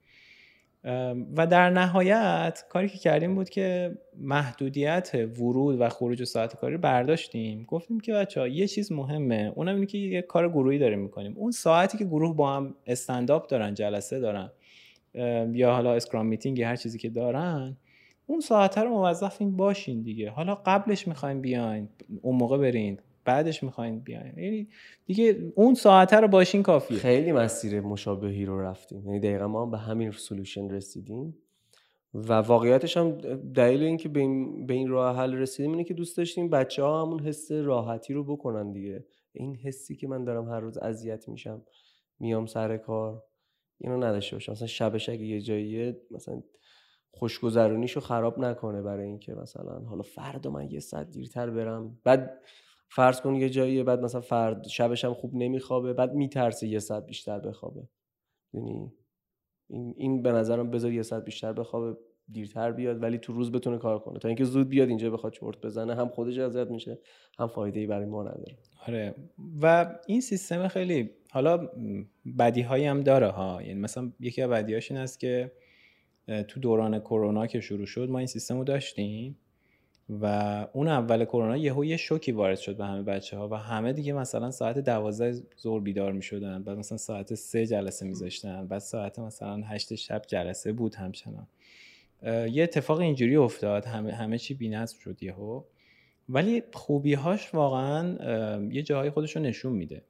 [1.36, 7.64] و در نهایت کاری که کردیم بود که محدودیت ورود و خروج ساعت کاری برداشتیم.
[7.64, 11.34] گفتیم که بچه ها یه چیز مهمه اونم اینه که یه کار گروهی داریم می‌کنیم.
[11.36, 14.52] اون ساعتی که گروه با هم استنداپ دارن جلسه دارن
[15.52, 17.76] یا حالا اسکرام میتینگ هر چیزی که دارن
[18.26, 20.30] اون ساعت رو موظفین باشین دیگه.
[20.30, 21.88] حالا قبلش می‌خواین بیاین
[22.22, 24.38] اون موقع برین بعدش می‌خواین بیاین.
[24.38, 24.68] یعنی
[25.06, 26.98] دیگه اون ساعته رو باشین کافیه.
[26.98, 29.06] خیلی مسیر مشابهی رو رفتیم.
[29.06, 31.36] یعنی دقیقا ما به همین سولوشن رسیدیم.
[32.14, 33.10] و واقعیتش هم
[33.54, 37.02] دلیل اینکه به این, به این راه حل رسیدیم اینه که دوست داشتیم بچه ها
[37.02, 39.04] همون حس راحتی رو بکنن دیگه.
[39.32, 41.62] این حسی که من دارم هر روز اذیت میشم
[42.20, 43.22] میام سر کار.
[43.78, 46.42] اینو نداشته باشم مثلا شبش اگه یه جاییه مثلا
[47.10, 51.98] خوشگذرونیشو خراب نکنه برای اینکه مثلا حالا فردا من یه ساعت دیرتر برم.
[52.04, 52.40] بعد
[52.88, 57.06] فرض کن یه جاییه بعد مثلا فرد شبش هم خوب نمیخوابه بعد میترسه یه ساعت
[57.06, 57.88] بیشتر بخوابه.
[58.52, 58.92] یعنی
[59.68, 61.98] این این به نظرم بذار یه ساعت بیشتر بخوابه
[62.32, 64.18] دیرتر بیاد ولی تو روز بتونه کار کنه.
[64.18, 66.98] تا اینکه زود بیاد اینجا بخواد چرت بزنه هم خودش اذیت میشه
[67.38, 68.58] هم فایده ای برای ما نداره.
[68.88, 69.14] آره.
[69.62, 71.68] و این سیستم خیلی حالا
[72.38, 73.62] بدی هایی هم داره ها.
[73.62, 75.52] یعنی مثلا یکی از بدیهاش این است که
[76.48, 79.36] تو دوران کرونا که شروع شد ما این سیستم رو داشتیم
[80.10, 80.26] و
[80.72, 84.12] اون اول کرونا یهو یه شوکی وارد شد به همه بچه ها و همه دیگه
[84.12, 89.18] مثلا ساعت دوازده زور بیدار می شدن بعد مثلا ساعت سه جلسه میذاشتن بعد ساعت
[89.18, 91.46] مثلا هشت شب جلسه بود همچنان.
[92.22, 95.62] یه اتفاق اینجوری افتاد همه همه چی بی‌نظم شد یهو.
[96.28, 98.16] ولی خوبی هاش واقعا
[98.70, 100.02] یه جاهای خودش رو نشون میده.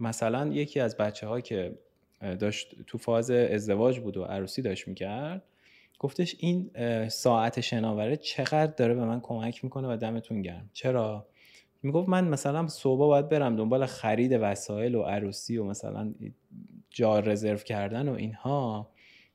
[0.00, 1.78] مثلا یکی از بچه ها که
[2.38, 5.42] داشت تو فاز ازدواج بود و عروسی داشت می‌کرد
[5.98, 6.70] گفتش این
[7.08, 10.70] ساعت شناوره چقدر داره به من کمک می‌کنه و دمتون گرم.
[10.72, 11.26] چرا؟
[11.82, 16.14] می‌گفت من مثلا صبح باید برم دنبال خرید وسایل و عروسی و مثلا
[16.90, 18.90] جا رزرو کردن و اینها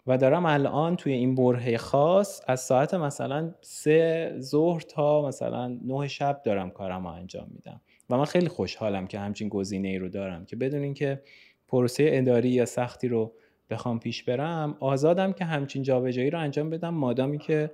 [0.08, 6.08] و دارم الان توی این برهه خاص از ساعت مثلا سه ظهر تا مثلا نه
[6.08, 7.82] شب دارم کارم رو انجام میدم.
[8.10, 11.22] و من خیلی خوشحالم که همچین گزینه ای رو دارم که بدون اینکه
[11.68, 13.34] پروسه اداری یا سختی رو
[13.70, 17.72] بخوام پیش برم آزادم که همچین جابجایی رو انجام بدم مادامی که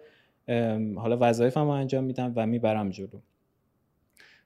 [0.96, 3.20] حالا وظایفم رو انجام میدم و می‌برم جلو.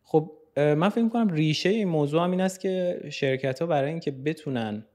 [0.04, 4.12] خب من فکر کنم ریشه این موضوع هم این است که شرکت ها برای اینکه
[4.12, 4.86] بتونن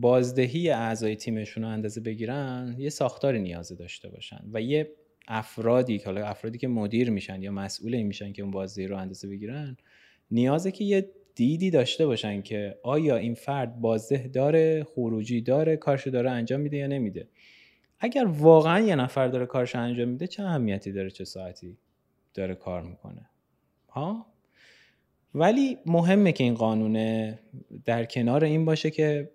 [0.00, 4.90] بازدهی اعضای تیمشون رو اندازه بگیرن یه ساختاری نیازه داشته باشن و یه
[5.28, 8.96] افرادی که حالا افرادی که مدیر میشن یا مسئول این میشن که اون بازدهی رو
[8.96, 9.76] اندازه بگیرن
[10.30, 16.10] نیازه که یه دیدی داشته باشن که آیا این فرد بازده داره خروجی داره کارشو
[16.10, 17.28] داره انجام میده یا نمیده.
[17.98, 21.78] اگر واقعا یه نفر داره کارش انجام میده چه اهمیتی داره چه ساعتی
[22.34, 23.30] داره کار می‌کنه؟
[23.88, 24.26] ها؟
[25.34, 27.38] ولی مهمه که این قانونه
[27.84, 29.30] در کنار این باشه که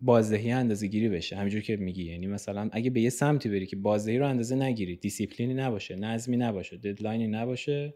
[0.00, 1.36] بازدهی اندازه گیری بشه.
[1.36, 2.04] همینجور که میگی.
[2.04, 6.36] یعنی مثلا اگه به یه سمتی بری که بازدهی رو اندازه نگیری دیسیپلینی نباشه نظمی
[6.36, 7.94] نباشه ددلاینی نباشه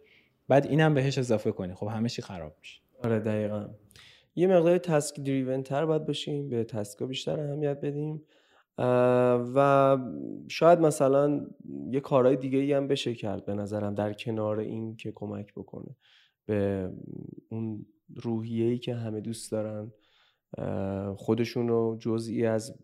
[0.49, 1.75] بعد اینم بهش اضافه کنی.
[1.75, 2.81] خب همه چی خراب میشه.
[3.03, 3.69] آره دقیقا.
[4.37, 8.23] یه مقدار تسک دریون تر باید باشیم به تسکا بیشتر اهمیت بدیم.
[9.55, 9.99] و
[10.49, 11.47] شاید مثلا
[11.91, 15.97] یه کارهای دیگه ای هم بشه کرد به نظرم در کنار این که کمک بکنه
[16.47, 16.91] به
[17.49, 19.93] اون روحیه‌ای که همه دوست دارن.
[21.17, 22.75] خودشون رو جزئی از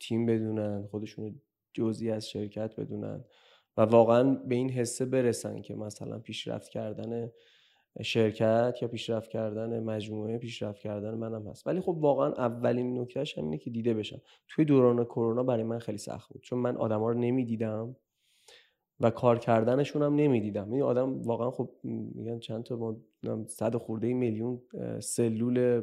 [0.00, 1.32] تیم بدونن خودشون رو
[1.74, 3.24] جزئی از شرکت بدونن
[3.76, 7.30] و واقعا به این حسه برسن که مثلا پیشرفت کردن
[8.02, 11.66] شرکت یا پیشرفت کردن مجموعه پیشرفت کردن منم هست.
[11.66, 15.78] ولی خب واقعا اولین نکتهش هم اینه که دیده بشن توی دوران کرونا برای من
[15.78, 16.42] خیلی سخت بود.
[16.42, 17.96] چون من آدما رو نمی‌دیدم
[19.00, 20.72] و کار کردنشون هم نمی‌دیدم.
[20.72, 22.96] این آدم واقعا خب میگن چند تا
[23.46, 24.60] صد خورده میلیون
[25.00, 25.82] سلول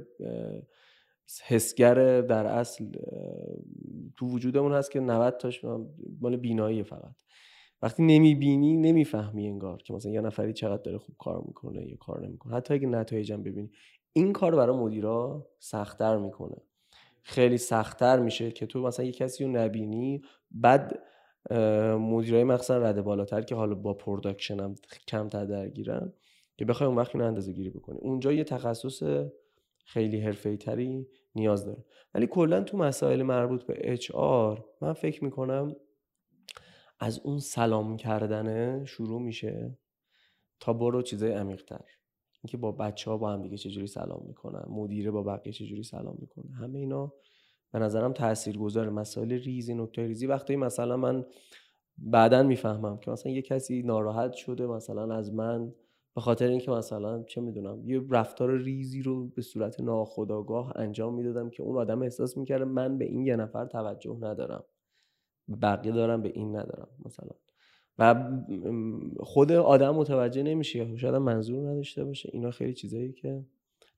[1.46, 2.86] حسگر در اصل
[4.18, 5.66] تو وجودمون هست که 90 تاش
[6.22, 7.16] مال بینایی فقط.
[7.82, 12.28] وقتی نمی‌بینی نمی‌فهمی انگار که مثلا یه نفری چقدر داره خوب کار می‌کنه یا کار
[12.28, 12.56] نمی‌کنه.
[12.56, 13.72] حتی اگه نتایجم ببینی
[14.14, 16.58] این کار برای مدیرا سختتر می‌کنه.
[17.24, 21.00] خیلی سختتر میشه که تو مثلا یه کسی رو نبینی بعد
[22.00, 24.76] مدیرای مخصوصا رده بالاتر که حالا با production هم
[25.08, 26.14] کمتر درگیرن
[26.58, 28.00] که بخوای اون وقت اینو اندازه گیری بکنی.
[28.00, 29.04] اونجا یه تخصص
[29.86, 31.86] خیلی حرفه‌ای تری نیاز داره.
[32.14, 34.12] ولی کلا تو مسائل مربوط به اچ
[34.82, 35.76] من فکر می‌کنم
[37.00, 39.78] از اون سلام کردنه شروع میشه
[40.60, 41.86] تا برو چیزای عمیق‌تر.
[42.44, 46.18] اینکه با بچه ها با هم دیگه چجوری سلام می‌کنن مدیره با بقیه چجوری سلام
[46.20, 47.14] می‌کنه همه اینا
[47.72, 50.28] به نظرم تأثیر گذاره مسائل ریزی نکته ریزی.
[50.28, 51.26] وقتی مثلا من
[51.98, 55.74] بعدا می‌فهمم که مثلا یه کسی ناراحت شده مثلا از من
[56.16, 61.50] به خاطر اینکه مثلا چه می‌دونم یه رفتار ریزی رو به صورت ناخودآگاه انجام می‌دادم
[61.50, 64.64] که اون آدم احساس می‌کرده من به این یه نفر توجه ندارم.
[65.62, 67.32] بقیه دارم به این ندارم مثلا.
[68.00, 68.32] و
[69.20, 72.30] خود آدم متوجه نمیشه شاید منظور نداشته باشه.
[72.34, 73.46] اینا خیلی چیزایی که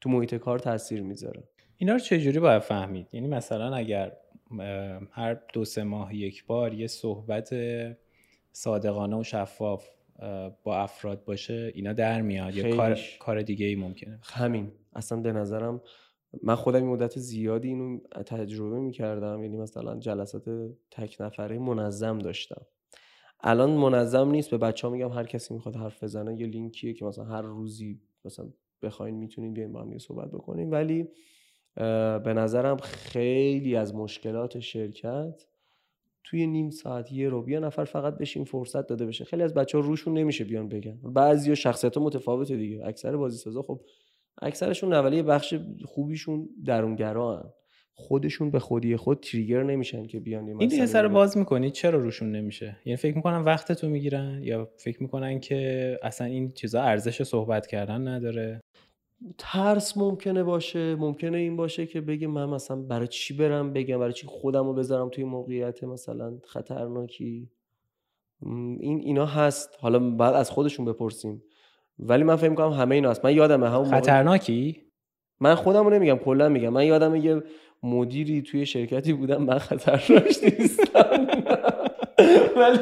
[0.01, 1.43] تو محیط کار تاثیر می‌ذاره.
[1.77, 4.17] اینا رو چجوری باید فهمید؟ یعنی مثلا اگر
[5.11, 7.55] هر دو سه ماه یک بار یه صحبت
[8.51, 9.89] صادقانه و شفاف
[10.63, 12.55] با افراد باشه اینا در میاد.
[12.55, 14.19] یا کار, کار دیگه ای ممکنه.
[14.23, 14.71] همین.
[14.93, 15.81] اصلا به نظرم
[16.43, 19.43] من خودم این مدت زیادی اینو تجربه می‌کردم.
[19.43, 20.49] یعنی مثلا جلسات
[20.91, 22.61] تک نفره منظم داشتم.
[23.39, 24.51] الان منظم نیست.
[24.51, 28.01] به بچه ها میگم هر کسی می‌خواد حرف بزنه یه لینکیه که مثلا هر روزی
[28.25, 28.49] مثلا
[28.81, 31.07] بخواین می‌تونین بیاین با هم صحبت بکنیم ولی
[32.23, 35.45] به نظرم خیلی از مشکلات شرکت
[36.23, 39.25] توی نیم ساعت یه رو یه نفر فقط بشین فرصت داده بشه.
[39.25, 40.99] خیلی از بچه ها روشون نمیشه بیان بگن.
[41.03, 42.85] بعضی شخصیت ها متفاوته دیگه.
[42.85, 43.81] اکثر بازی سازا خب
[44.41, 45.55] اکثرشون اولی بخش
[45.85, 47.55] خوبیشون درونگرا
[47.95, 52.31] خودشون به خودی خود تریگر نمیشن که بیان این دیگه سر باز می‌کنی؟ چرا روشون
[52.31, 57.23] نمیشه؟ یعنی فکر می‌کنن وقت تو می‌گیرن یا فکر می‌کنن که اصلا این چیزا ارزش
[57.23, 58.61] صحبت کردن نداره؟
[59.37, 64.13] ترس ممکنه باشه ممکنه این باشه که بگه من مثلا برای چی برم بگم برای
[64.13, 67.49] چی خودم رو بذارم توی موقعیت مثلا خطرناکی؟
[68.79, 69.77] این اینا هست.
[69.79, 71.43] حالا بعد از خودشون بپرسیم.
[71.99, 73.25] ولی من فکر می‌کنم همه اینا هست.
[73.25, 74.81] من یادمه همون خطرناکی؟
[75.39, 76.69] من خودم رو نمیگم کلا میگم.
[76.69, 77.43] من یادم یه
[77.83, 81.27] مدیری توی شرکتی بودم من خطرناک نیستم.
[82.57, 82.79] ولی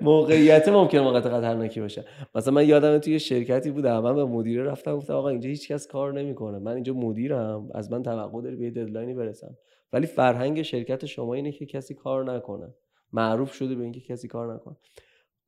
[0.00, 2.04] موقعیت ممکن موقعیت خطرناکی باشه.
[2.34, 5.86] مثلا من یادم توی شرکتی بودم من به مدیره رفتم گفتم آقا اینجا هیچ کس
[5.86, 6.58] کار نمی‌کنه.
[6.58, 9.56] من اینجا مدیرم از من توقع داری به ددلاینی برسم.
[9.92, 12.74] ولی فرهنگ شرکت شما اینه که کسی کار نکنه.
[13.12, 14.76] معروف شده به اینکه کسی کار نکنه.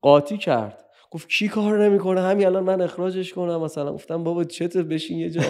[0.01, 0.85] قاطی کرد.
[1.15, 3.61] گفت کی کار نمی‌کنه؟ همین الان من اخراجش کنم.
[3.61, 5.41] مثلا گفتم بابا چته بشین یه جا.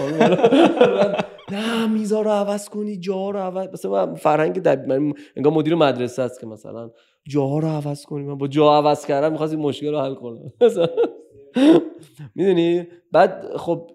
[1.51, 4.87] نه میزا رو عوض کنی جا رو عوض مثلا فرهنگ دب...
[4.87, 6.91] من انگار مدیر مدرسه است که مثلا
[7.27, 8.23] جاها رو عوض کنی.
[8.23, 10.51] من با جا عوض کردم می‌خواست این مشکل رو حل کنم.
[12.35, 13.91] می‌دونی؟ بعد خب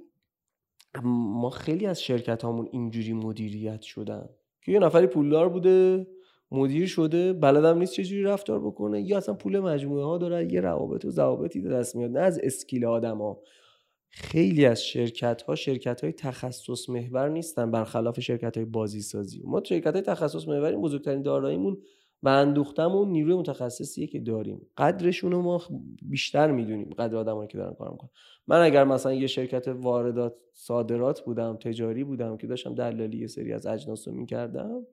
[1.04, 4.28] ما خیلی از شرکت هامون اینجوری مدیریت شدن.
[4.64, 6.06] که یه نفری پولدار بوده
[6.52, 11.04] مدیر شده بلدم نیست چجوری رفتار بکنه یا اصلا پول مجموعه ها داره یه روابط
[11.04, 13.42] و ضوابطی دست میاد نه از اسکیل آدم ها
[14.08, 19.62] خیلی از شرکت ها شرکت های تخصص محور نیستن برخلاف شرکت های بازی سازی ما
[19.64, 21.78] شرکت های تخصص محور بزرگترین داراییمون
[22.22, 24.66] و اندوختمون نیروی متخصصیه که داریم.
[24.76, 25.62] قدرشون رو ما
[26.02, 28.10] بیشتر می‌دونیم قدر آدمایی که دارن کار می‌کنن.
[28.46, 33.52] من اگر مثلا یه شرکت واردات صادرات بودم تجاری بودم که داشتم دلالی یه سری
[33.52, 34.86] از اجناس رو می‌کردم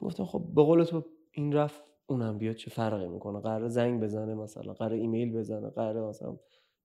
[0.00, 4.34] گفتم خب به قول تو این رفت اونم بیاد چه فرقی می‌کنه؟ قرار زنگ بزنه
[4.34, 6.36] مثلا قرار ایمیل بزنه قرار مثلا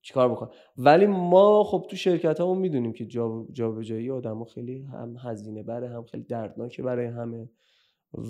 [0.02, 3.06] چیکار بکنه؟ ولی ما خب تو شرکت همون می‌دونیم که
[3.52, 7.50] جابجایی جا آدم خیلی هم هزینه بره هم خیلی دردناکه برای همه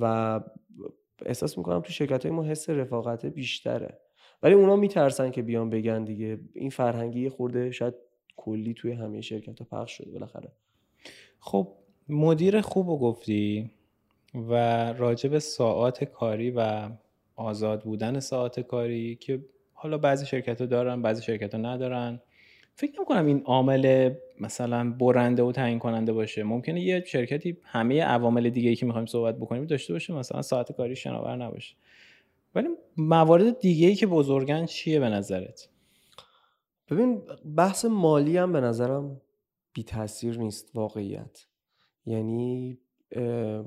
[0.01, 0.40] و
[1.27, 3.99] احساس می‌کنم تو شرکت های ما حس رفاقت بیشتره.
[4.42, 7.94] ولی اونا میترسن که بیان بگن دیگه این فرهنگی خورده شاید
[8.37, 10.53] کلی توی همه شرکت ها پخش شده بالاخره.
[11.40, 11.73] خب
[12.09, 13.70] مدیر خوب و گفتی.
[14.35, 14.53] و
[14.92, 16.88] راجب ساعات کاری و
[17.37, 22.20] آزاد بودن ساعت کاری که حالا بعضی شرکت ها دارن بعضی شرکت ها ندارن.
[22.75, 26.42] فکر نمی این عامل مثلا برنده و تعیین کننده باشه.
[26.42, 30.73] ممکنه یه شرکتی همه عوامل دیگه ای که می‌خوایم صحبت بکنیم داشته باشه مثلا ساعت
[30.73, 31.77] کاری شناور نباشه.
[32.55, 35.68] ولی موارد دیگه ای که بزرگن چیه به نظرت؟
[36.90, 37.23] ببین
[37.57, 39.20] بحث مالی هم به نظرم
[39.73, 41.47] بی تاثیر نیست واقعیت.
[42.07, 42.79] یعنی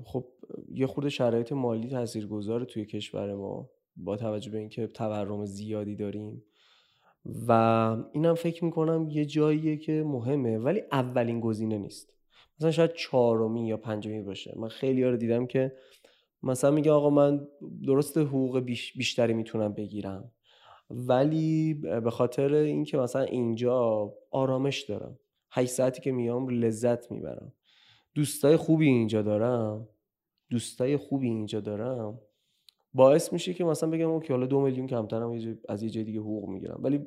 [0.04, 0.26] خب
[0.72, 6.44] یه خورده شرایط مالی تاثیرگذاره توی کشور ما با توجه به اینکه تورم زیادی داریم.
[7.48, 7.52] و
[8.12, 12.14] اینم فکر می‌کنم یه جاییه که مهمه ولی اولین گزینه نیست.
[12.60, 14.54] مثلا شاید چهارمی یا پنجمی باشه.
[14.58, 15.74] من خیلی ها رو دیدم که
[16.44, 17.48] مثلا میگه آقا من
[17.86, 18.60] درست حقوق
[18.98, 20.32] بیشتری می‌تونم بگیرم.
[20.90, 25.20] ولی به خاطر اینکه مثلا اینجا آرامش دارم.
[25.52, 27.54] 8 ساعتی که میام لذت می‌برم.
[28.16, 29.88] دوستای خوبی اینجا دارم.
[30.50, 32.20] دوستای خوبی اینجا دارم
[32.94, 36.50] باعث میشه که مثلا بگم اوکی حالا دو میلیون کمترم از یه جای دیگه حقوق
[36.50, 36.80] می‌گیرم.
[36.84, 37.06] ولی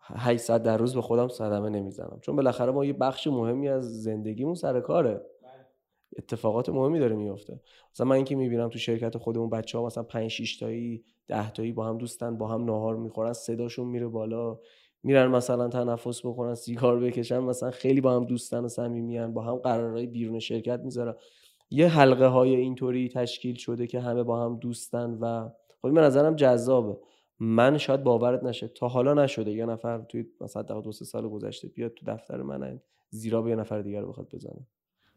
[0.00, 2.18] 800 در روز به خودم صدمه نمی‌زنم.
[2.20, 5.20] چون بالاخره ما یه بخش مهمی از زندگیمون سر کاره.
[6.18, 7.60] اتفاقات مهمی داره میفته
[7.94, 11.72] مثلا من اینکه می‌بینم تو شرکت خودمون بچه ها مثلا 5 6 تایی 10 تایی
[11.72, 14.58] با هم دوستن با هم ناهار می‌خورن صداشون میره بالا.
[15.02, 19.54] میرن مثلا تنفس بکنن سیگار بکشن مثلا خیلی با هم دوستن و صمیمیان با هم
[19.54, 21.14] قرارهای بیرون شرکت می‌ذارن.
[21.72, 25.50] یه حلقه های اینطوری تشکیل شده که همه با هم دوستن و
[25.82, 26.96] خب من نظرم جذابه.
[27.40, 29.52] من شاید باورت نشه تا حالا نشده.
[29.52, 32.80] یه نفر توی مثلا دو سه سال گذشته بیاد تو دفتر من
[33.10, 34.66] زیرا به یه نفر دیگر بخواد بزنه.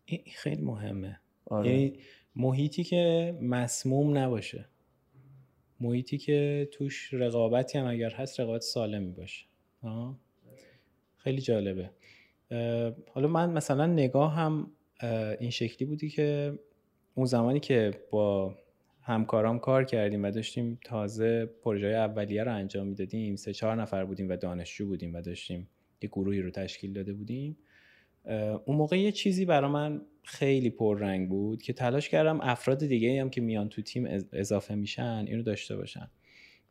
[0.05, 1.19] این خیلی مهمه.
[1.45, 1.69] آره.
[1.69, 1.93] یعنی
[2.35, 4.65] محیطی که مسموم نباشه.
[5.79, 9.45] محیطی که توش رقابتی هم اگر هست رقابت سالمی باشه.
[11.17, 11.89] خیلی جالبه.
[13.11, 14.71] حالا من مثلا نگاه هم
[15.39, 16.59] این شکلی بودی که
[17.15, 18.55] اون زمانی که با
[19.01, 24.29] همکارام کار کردیم و داشتیم تازه پروژه اولیه رو انجام می‌دادیم سه چهار نفر بودیم
[24.29, 25.69] و دانشجو بودیم و داشتیم
[26.01, 27.57] یه گروهی رو تشکیل داده بودیم
[28.65, 33.29] اون موقع یه چیزی برای من خیلی پررنگ بود که تلاش کردم افراد دیگه هم
[33.29, 36.09] که میان تو تیم اضافه میشن اینو داشته باشن.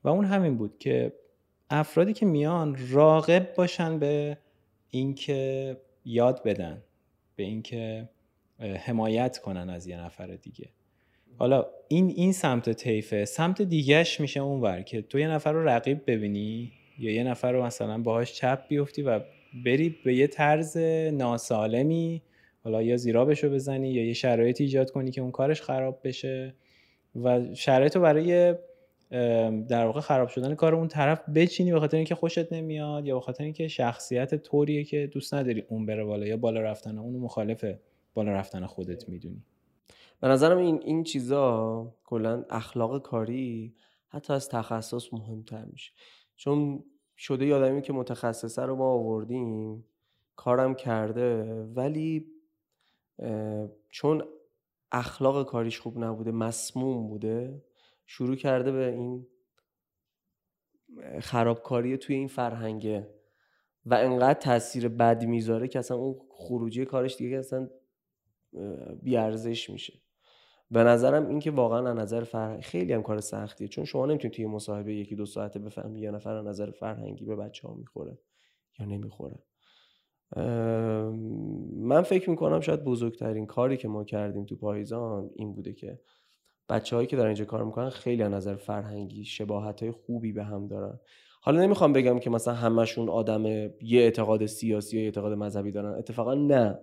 [0.04, 1.12] و اون همین بود که
[1.70, 4.38] افرادی که میان راقب باشن به
[4.90, 6.82] اینکه یاد بدن
[7.37, 8.08] به اینکه
[8.60, 10.68] حمایت کنن از یه نفر دیگه.
[11.36, 13.24] حالا این این سمت طیفه.
[13.24, 17.64] سمت دیگهش میشه اونور که تو یه نفر رو رقیب ببینی یا یه نفر رو
[17.64, 19.20] مثلا باهاش چپ بیفتی و
[19.64, 20.76] بری به یه طرز
[21.12, 22.22] ناسالمی
[22.64, 26.54] حالا یا زیرابش رو بزنی یا یه شرایط ایجاد کنی که اون کارش خراب بشه
[27.22, 28.54] و شرایط رو برای
[29.68, 33.20] در واقع خراب شدن کار اون طرف بچینی به خاطر اینکه خوشت نمیاد یا به
[33.20, 37.64] خاطر اینکه شخصیت طوریه که دوست نداری اون بره بالا یا بالا رفتن اون مخالف
[38.14, 39.44] بالا رفتن خودت می‌دونی.
[40.20, 43.74] به نظرم این این چیزا کلا اخلاق کاری
[44.09, 45.92] حتی از تخصص مهمتر میشه.
[46.37, 46.85] چون
[47.16, 49.85] شده یادمی که متخصصه رو ما آوردیم
[50.37, 52.27] کارم کرده ولی
[53.90, 54.24] چون
[54.92, 57.64] اخلاق کاریش خوب نبوده مسموم بوده
[58.07, 59.27] شروع کرده به این
[61.20, 63.11] خرابکاری توی این فرهنگه.
[63.87, 67.70] و انقدر تاثیر بد می‌ذاره که اصلا اون خروجی کارش دیگه اصلا
[69.02, 70.00] بیارزش میشه.
[70.70, 74.36] به نظرم این که واقعا از نظر فرهنگ خیلی هم کار سختیه چون شما نمی‌تونید
[74.36, 78.18] توی مصاحبه یکی دو ساعته بفهمی یه نفر از نظر فرهنگی به بچه ها می‌خوره
[78.78, 79.38] یا نمی‌خوره.
[81.76, 86.00] من فکر می‌کنم شاید بزرگترین کاری که ما کردیم تو پاییزان این بوده که
[86.68, 90.44] بچه هایی که دارن اینجا کار می‌کنن خیلی از نظر فرهنگی شباهت های خوبی به
[90.44, 91.00] هم دارن.
[91.40, 96.34] حالا نمی‌خوام بگم که مثلا همشون آدم یه اعتقاد سیاسی یا اعتقاد مذهبی دارن اتفاقا
[96.34, 96.78] نه.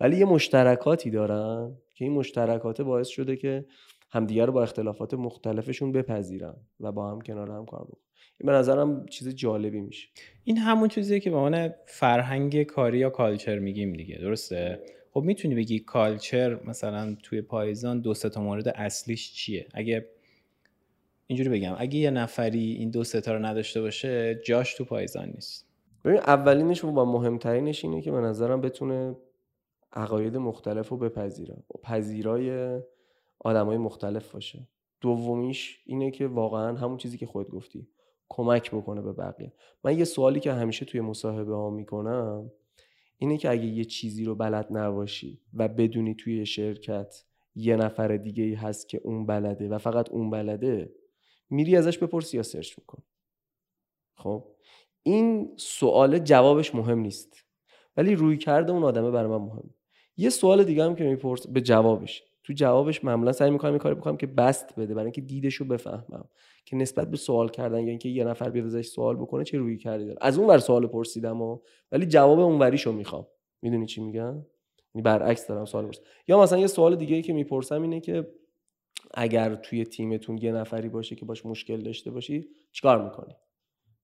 [0.00, 3.64] ولی یه مشترکاتی دارن که این مشترکات باعث شده که
[4.10, 8.00] همدیگه رو با اختلافات مختلفشون بپذیرن و با هم کنار هم کار بکنن.
[8.40, 10.08] این به نظرم چیز جالبی میشه.
[10.44, 14.80] این همون چیزیه که به عنوان فرهنگ کاری یا کالچر میگیم دیگه درسته؟
[15.12, 20.08] خب می‌تونی بگی کالچر مثلا توی پایزان دو تا مورد اصلیش چیه؟ اگه
[21.26, 25.66] اینجوری بگم اگه یه نفری این دو تا رو نداشته باشه جاش تو پایزان نیست.
[26.04, 29.16] ببین اولینش و با مهمترینش اینه که به نظرم بتونه
[29.92, 32.80] عقاید مختلف رو بپذیره و پذیرای
[33.38, 34.68] آدمای مختلف باشه.
[35.00, 37.88] دومیش اینه که واقعا همون چیزی که خود گفتی
[38.28, 39.52] کمک بکنه به بقیه.
[39.84, 42.50] من یه سوالی که همیشه توی مصاحبه ها می‌کنم
[43.18, 47.24] اینه که اگه یه چیزی رو بلد نباشی و بدونی توی شرکت
[47.54, 50.92] یه نفر دیگه ای هست که اون بلده و فقط اون بلده
[51.50, 53.02] میری ازش بپرسی یا سرچ میکن
[54.14, 54.44] خب؟
[55.02, 57.44] این سوال جوابش مهم نیست.
[57.96, 59.74] ولی روی کرده اون آدمه برای من مهمه
[60.20, 62.22] یه سوال دیگه هم که میپرس به جوابش.
[62.44, 65.66] تو جوابش معمولا سعی می‌کنم این کاری بکنم که بست بده برای اینکه دیدش رو
[65.66, 66.28] بفهمم.
[66.64, 69.76] که نسبت به سوال کردن یا اینکه یه نفر بیاد ازش سوال بکنه چه روی
[69.76, 71.58] کردی داره؟ از اون ور سوال پرسیدم و
[71.92, 73.26] ولی جواب اون وریشو می‌خوام.
[73.62, 74.34] می‌دونی چی میگم؟
[74.94, 78.30] یعنی برعکس دارم سوال پرسیدم یا مثلا یه سوال دیگه ای که می‌پرسم اینه که
[79.14, 83.34] اگر توی تیمتون یه نفری باشه که باش مشکل داشته باشی چیکار می‌کنی؟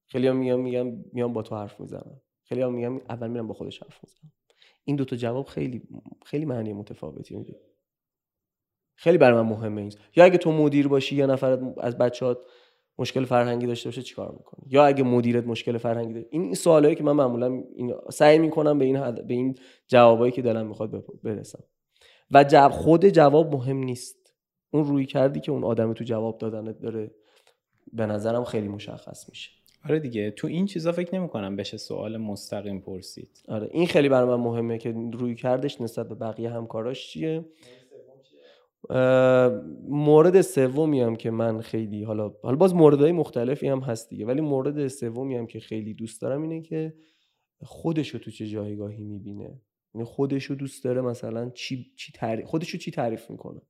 [0.06, 2.20] خیلی هم میگم میگم میام با تو حرف می‌زنم.
[2.44, 4.32] خیلی هم میگم اول میرم با خودش حرف می‌زنم.
[4.86, 5.82] این دوتا جواب خیلی
[6.24, 7.60] خیلی معنی متفاوتی میده.
[8.94, 9.92] خیلی برای من مهمه این.
[10.16, 12.38] یا اگه تو مدیر باشی یا نفر از بچهات
[12.98, 16.26] مشکل فرهنگی داشته باشه چیکار می‌کنی؟ یا اگه مدیرت مشکل فرهنگی داره.
[16.30, 19.54] این سوالایی که من معمولا این سعی می‌کنم به این به این
[19.88, 21.64] جوابایی که دلم می‌خواد برسم.
[22.30, 24.34] و جواب خود جواب مهم نیست.
[24.70, 27.14] اون روی کردی که اون آدم تو جواب دادنت داره
[27.92, 29.50] به نظرم خیلی مشخص میشه.
[29.88, 33.42] آره دیگه تو این چیزا فکر نمی کنم بشه سوال مستقیم پرسید.
[33.48, 37.44] آره این خیلی برای من مهمه که روی کردش نسبت به بقیه همکاراش چیه؟
[39.88, 44.40] مورد سومی هم که من خیلی حالا حالا باز موردهای مختلفی هم هست دیگه ولی
[44.40, 46.94] مورد سومی هم که خیلی دوست دارم اینه که
[47.62, 49.60] خودشو تو چه جایگاهی می‌بینه؟
[49.94, 53.60] یعنی خودشو دوست داره مثلا چی چی تعریف خودشو چی تعریف می‌کنه؟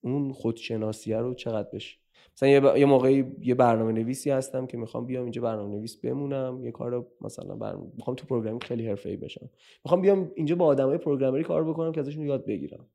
[0.00, 1.96] اون خودشناسیه رو چقدر بشه
[2.34, 6.64] مثلا یه, یه موقعی یه برنامه نویسی هستم که می‌خوام بیام اینجا برنامه نویس بمونم
[6.64, 9.50] یه کار مثلا برنامه می‌خوام تو programming خیلی حرفه‌ای بشم.
[9.84, 12.86] می‌خوام بیام اینجا با آدمای programmerی کار بکنم که ازشون یاد بگیرم.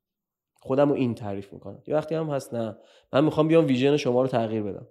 [0.54, 1.82] خودم رو این تعریف می‌کنم.
[1.86, 2.76] یه وقتی هم هست نه.
[3.12, 4.86] من می‌خوام بیام vision شما رو تغییر بدم.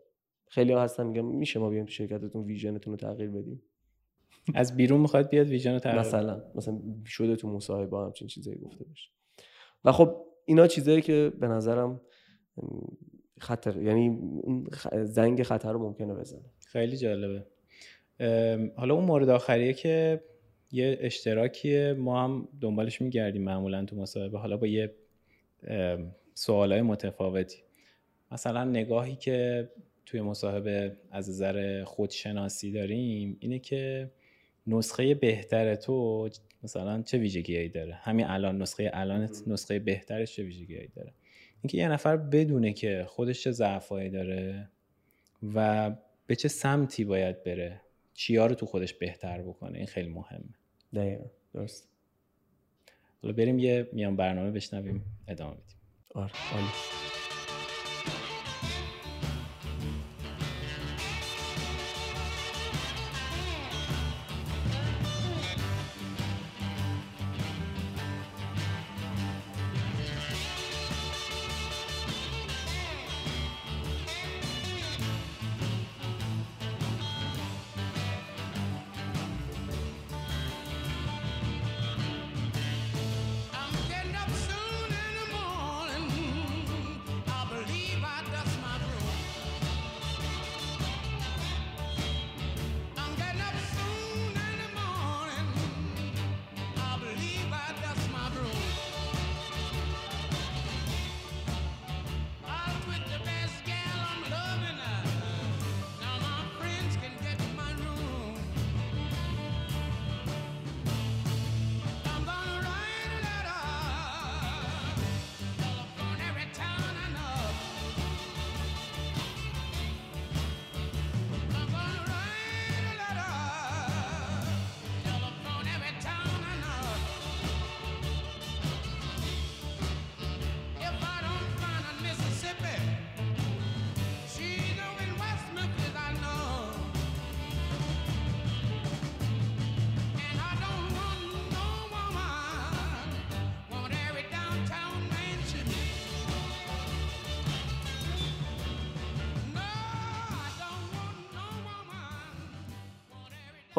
[0.47, 3.61] خیلی ها هستن میگم میشه ما بیام تو شرکتتون visionتون رو تغییر بدیم.
[4.55, 6.43] از بیرون می‌خواد بیاد ویژن رو تغییر مثلا.
[6.55, 9.09] مثلا شده تو مصاحبه همچین چیزایی گفته بشه
[9.85, 12.01] و خب اینا چیزایی که به نظرم
[13.41, 14.19] خطر یعنی
[15.03, 16.41] زنگ خطر رو ممکنه بزنه.
[16.67, 17.43] خیلی جالبه.
[18.75, 20.23] حالا اون مورد آخریه که
[20.71, 24.37] یه اشتراکی ما هم دنبالش میگردیم معمولا تو مصاحبه.
[24.37, 24.93] حالا با یه
[26.33, 27.57] سوالای متفاوتی.
[28.31, 29.69] مثلا نگاهی که
[30.05, 34.11] توی مصاحبه از نظر خودشناسی داریم اینه که
[34.67, 36.29] نسخه بهتر تو
[36.63, 41.13] مثلا چه ویژگیهایی داره؟ همین الان نسخه الان نسخه بهترش چه ویژگیهایی داره؟
[41.61, 44.69] اینکه یه نفر بدونه که خودش چه ضعفایی داره
[45.55, 45.91] و
[46.27, 47.81] به چه سمتی باید بره
[48.13, 50.53] چیا رو تو خودش بهتر بکنه این خیلی مهمه.
[50.93, 51.89] دقیقا درست.
[53.23, 55.77] حالا بریم یه میان برنامه بشنویم ادامه بدیم.
[56.15, 56.31] آره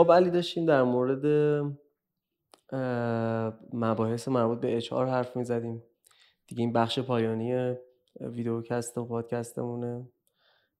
[0.04, 1.24] خب علی داشتیم در مورد
[3.72, 5.82] مباحث مربوط به HR حرف می‌زدیم.
[6.46, 7.74] دیگه این بخش پایانی
[8.20, 10.08] ویدیوکست و پادکستمونه.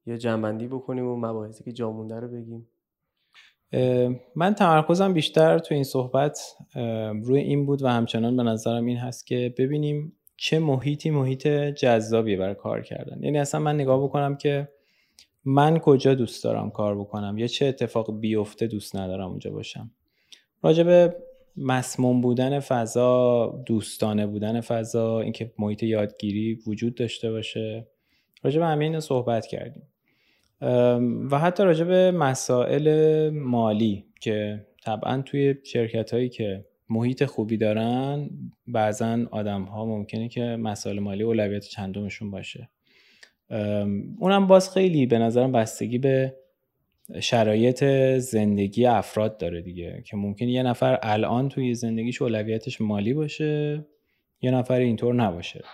[0.07, 2.69] یه جنبندی بکنیم و مباحثی که جامونده رو بگیم.
[4.37, 6.57] من تمرکزم بیشتر تو این صحبت
[7.23, 12.37] روی این بود و همچنان به نظرم این هست که ببینیم چه محیطی محیط جذابیه
[12.37, 13.23] برای کار کردن.
[13.23, 14.69] یعنی اصلا من نگاه بکنم که
[15.45, 19.91] من کجا دوست دارم کار بکنم؟ یا چه اتفاق بیفته دوست ندارم اونجا باشم؟
[20.63, 21.15] راجب
[21.57, 27.87] مسموم بودن فضا دوستانه بودن فضا اینکه محیط یادگیری وجود داشته باشه.
[28.43, 29.83] راجب همین صحبت کردیم.
[31.31, 38.31] و حتی راجب مسائل مالی که طبعا توی شرکت هایی که محیط خوبی دارن
[38.67, 42.69] بعضا آدم ها ممکنه که مسائل مالی اولویت چندمشون باشه.
[44.19, 46.37] اونم باز خیلی به نظرم بستگی به
[47.21, 47.85] شرایط
[48.19, 53.85] زندگی افراد داره دیگه که ممکن یه نفر الان توی زندگیش اولویتش مالی باشه
[54.43, 55.65] یه نفر اینطور نباشه.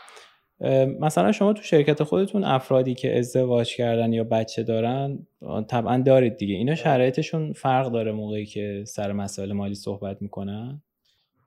[1.01, 5.27] مثلا شما تو شرکت خودتون افرادی که ازدواج کردن یا بچه دارن
[5.69, 6.55] طبعا دارید دیگه.
[6.55, 10.83] اینا شرایطشون فرق داره موقعی که سر مسائل مالی صحبت می‌کنن؟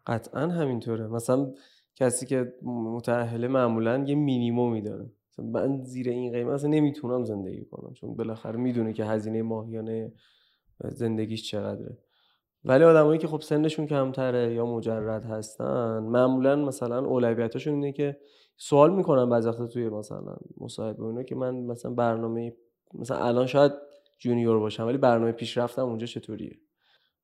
[0.08, 1.08] قطعا همینطوره.
[1.08, 1.52] مثلا
[1.96, 5.06] کسی که متأهله معمولا یه مینیمومی داره.
[5.42, 10.14] من زیر این قیمت اصلا نمی‌تونم زندگی کنم چون بالاخره می‌دونه که هزینه ماهیانه
[10.84, 11.98] زندگیش چقدره.
[12.66, 18.18] ولی آدمایی که خب سنشون کمتره یا مجرد هستن معمولا مثلا اولویتاشون اینه که
[18.58, 22.56] سوال می‌کنن بعضی وقتا توی مثلا مصاحبه اونا که من مثلا برنامه
[22.94, 23.72] مثلا الان شاید
[24.20, 26.60] جونیور باشم ولی برنامه پیشرفتم اونجا چطوریه؟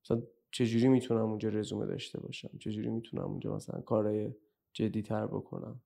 [0.04, 4.34] مثلا چجوری می‌تونم اونجا رزومه داشته باشم؟ چجوری می‌تونم اونجا مثلا کارهای
[4.72, 5.80] جدی تر بکنم؟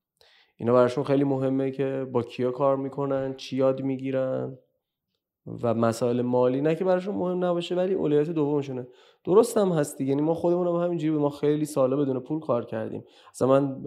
[0.56, 4.58] اینا براشون خیلی مهمه که با کیا کار می‌کنن چی یاد می‌گیرن
[5.62, 6.60] و مسائل مالی.
[6.60, 8.86] نه که براشون مهم نباشه ولی اولویت دومشونه.
[9.24, 13.04] درست هم هست یعنی ما خودمون هم همینجوری ما خیلی ساله بدون پول کار کردیم.
[13.30, 13.84] اصلا من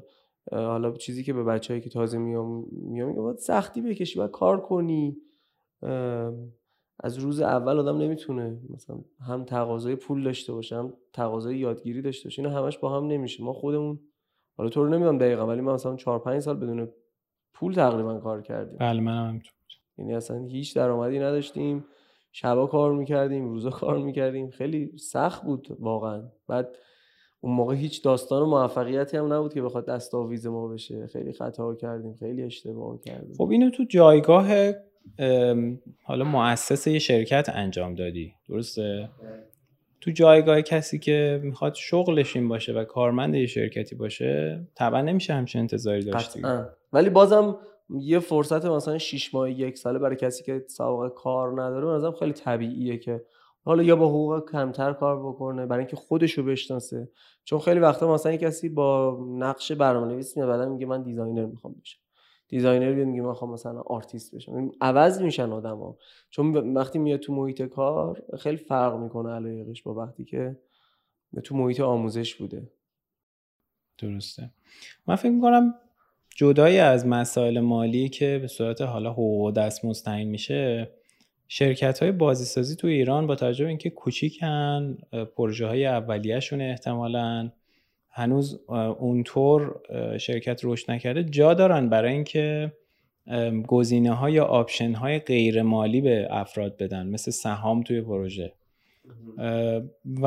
[0.52, 4.62] حالا چیزی که به بچه‌ای که تازه میام میام میگم باید سختی بکشی باید کار
[4.62, 5.18] کنی.
[7.00, 8.98] از روز اول آدم نمی‌تونه مثلا
[9.28, 12.42] هم تقاضای پول داشته باشه هم تقاضای یادگیری داشته باشه.
[12.42, 13.44] اینا همش با هم نمیشه.
[13.44, 14.00] ما خودمون
[14.58, 16.90] حالا تو رو نمی‌دونم دقیقا ولی من مثلا 4 5 سال بدون
[17.54, 18.78] پول تقریبا کار کردیم.
[18.78, 19.42] بله من هم
[19.98, 21.86] یعنی اصلا هیچ درآمدی نداشتیم.
[22.32, 24.50] شبا کار می‌کردیم روزا کار می‌کردیم.
[24.50, 26.24] خیلی سخت بود واقعا.
[26.48, 26.76] بعد
[27.42, 31.08] اون موقع هیچ داستان و موفقیتی هم نبود که بخواد دستاویز ما بشه.
[31.08, 33.36] خیلی خطا کردیم خیلی اشتباه کردیم.
[33.38, 34.48] خب اینو تو جایگاه
[36.04, 38.34] حالا مؤسسه یه شرکت انجام دادی.
[38.50, 39.10] درسته؟
[40.06, 45.34] تو جایگاه کسی که می‌خواد شغلش این باشه و کارمند یه شرکتی باشه طبعا نمیشه
[45.34, 46.42] همچین انتظاری داشتی
[46.94, 47.58] ولی بازم
[47.90, 52.34] یه فرصت مثلا 6 ماه یک ساله برای کسی که سابقه کار نداره مثلا خیلی
[52.34, 53.26] طبیعیه که
[53.64, 57.10] حالا یا با حقوق کمتر کار بکنه برای اینکه خودش رو بشناسه.
[57.44, 62.00] چون خیلی وقتا مثلا کسی با نقش برنامه‌نویس میاد بعدا میگه من designer می‌خوام بشم.
[62.48, 64.72] designer بیاد میگه من خواهم مثلا آرتیست بشم.
[64.82, 65.98] عوض میشن آدما
[66.30, 70.58] چون وقتی میاد تو محیط کار خیلی فرق می‌کنه علایقش با وقتی که
[71.44, 72.72] تو محیط آموزش بوده.
[73.98, 74.50] درسته.
[75.08, 75.74] من فکر می‌کنم
[76.36, 80.92] جدای از مسائل مالی که به صورت حالا حقوق دست مستعین میشه
[81.48, 84.98] شرکت های بازیسازی تو ایران با توجه به اینکه کوچیکن
[85.36, 87.52] پروژه های اولیهشون احتمالا
[88.18, 88.60] هنوز
[89.00, 89.82] اونطور
[90.18, 91.24] شرکت رشد نکرده.
[91.24, 92.74] جا دارن برای اینکه
[93.68, 98.54] گزینه های یا option های غیر مالی به افراد بدن مثل سهام توی پروژه.
[100.22, 100.26] و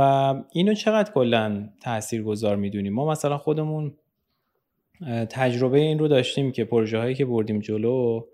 [0.52, 3.94] اینو چقدر کلا تأثیر گذار می‌دونیم؟ ما مثلا خودمون
[5.30, 8.24] تجربه این رو داشتیم که پروژه هایی که بردیم جلو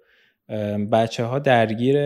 [0.92, 1.96] بچه ها درگیر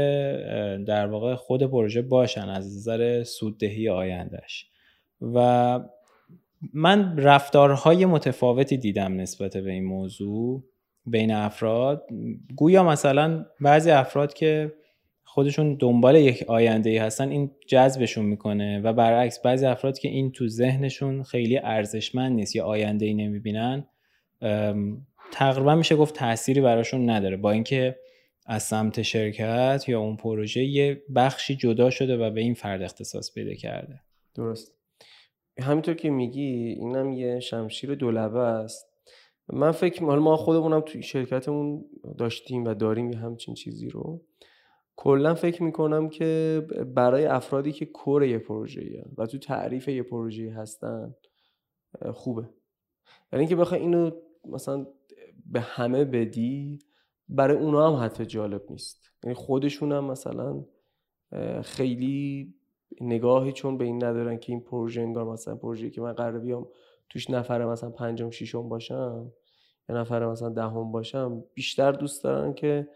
[0.77, 4.67] در واقع خود پروژه باشن از نظر سوددهی آیندهش
[5.21, 5.81] و
[6.73, 10.65] من رفتارهای متفاوتی دیدم نسبت به این موضوع
[11.07, 12.07] بین افراد.
[12.57, 14.73] گویا مثلا بعضی افراد که
[15.25, 20.33] خودشون دنبال یک آینده ای هستن این جذبشون می‌کنه و برعکس بعضی افراد که این
[20.33, 23.87] تو ذهنشون خیلی ارزشمند نیست یا آینده ای نمی‌بینن
[25.33, 27.37] تقریبا میشه گفت تأثیری براشون نداره.
[27.37, 27.97] با اینکه
[28.47, 33.35] از سمت شرکت یا اون پروژه یه بخشی جدا شده و به این فرد اختصاص
[33.35, 34.01] پیدا کرده.
[34.35, 34.78] درست.
[35.61, 38.89] همینطور که میگی اینم یه شمشیر دولبه است.
[39.53, 41.85] من فکر حالا ما خودمونم توی شرکتمون
[42.19, 44.23] داشتیم و داریم یه همچین چیزی رو.
[44.97, 46.63] کلا فکر می‌کنم که
[46.95, 51.15] برای افرادی که کور یه پروژه و تو تعریف یه پروژه هستن
[52.13, 52.43] خوبه.
[53.33, 54.11] یعنی اینکه بخوای اینو
[54.45, 54.87] مثلا
[55.47, 56.79] به همه بدی
[57.29, 59.11] برای اونا هم حتی جالب نیست.
[59.25, 60.65] یعنی خودشون هم مثلا
[61.63, 62.55] خیلی
[63.05, 66.67] نگاهی چون به این ندارن که این پروژه انگار مثلا پروژه که من قرار بیام
[67.09, 69.33] توش نفر مثلا پنجم ششم باشم
[69.89, 72.89] یا نفر مثلا دهم باشم بیشتر دوست دارن که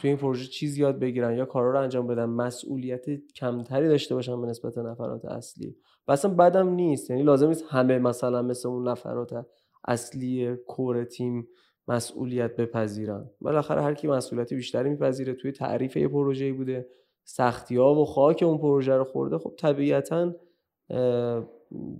[0.00, 3.04] توی این پروژه چیز یاد بگیرن یا کارا رو انجام بدن مسئولیت
[3.36, 5.76] کمتری داشته باشن به نسبت نفرات اصلی.
[6.08, 9.46] و اصلا بدم نیست یعنی لازم نیست همه مثلا مثل اون نفرات
[9.88, 11.48] اصلی کور تیم
[11.88, 13.30] مسئولیت بپذیرن.
[13.40, 16.86] بالاخره هر کی مسئولیت بیشتری میپذیره توی تعریف یه پروژه‌ای بوده.
[17.24, 20.34] سختی ها و خاک اون پروژه رو خورده خب طبیعتا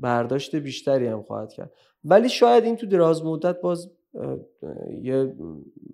[0.01, 1.73] برداشت بیشتری هم خواهد کرد.
[2.05, 3.91] ولی شاید این تو دراز مدت باز
[5.03, 5.35] یه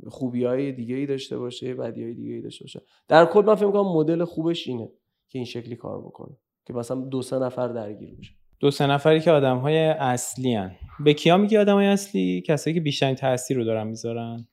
[0.08, 2.82] خوبی های دیگه ای داشته باشه یه بدی های دیگه ای داشته باشه.
[3.08, 4.92] در کل من فکر می‌کنم مدل خوبش اینه
[5.28, 8.32] که این شکلی کار بکنه که مثلا دو سه نفر درگیر بشه.
[8.60, 10.72] دو سه نفری که آدم های اصلی هن.
[11.04, 14.48] به کیا میگی آدم های اصلی؟ کسایی که بیشترین تاثیر رو دارن می‌ذارن؟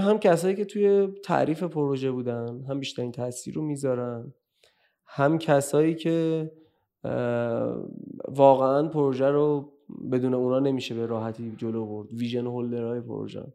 [0.00, 4.32] هم کسایی که توی تعریف پروژه بودن هم بیشترین تاثیر رو می‌ذارن
[5.06, 6.50] هم کسایی که
[8.28, 9.72] واقعا پروژه رو
[10.12, 12.12] بدون اونا نمیشه به راحتی جلو برد.
[12.12, 13.52] vision holderهای پروژه.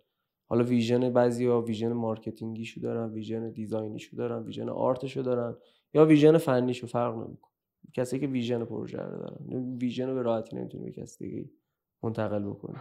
[0.49, 5.55] حالا vision بعضیا vision marketingیشو دارن vision designیشو دارن vision artشو دارن
[5.93, 7.51] یا vision فنیشو فرق نمی‌کنه.
[7.93, 9.77] کسی که vision پروژه رو دارن.
[9.81, 11.49] vision رو به راحتی نمی‌تونی به کسی دیگه
[12.03, 12.77] منتقل بکنی.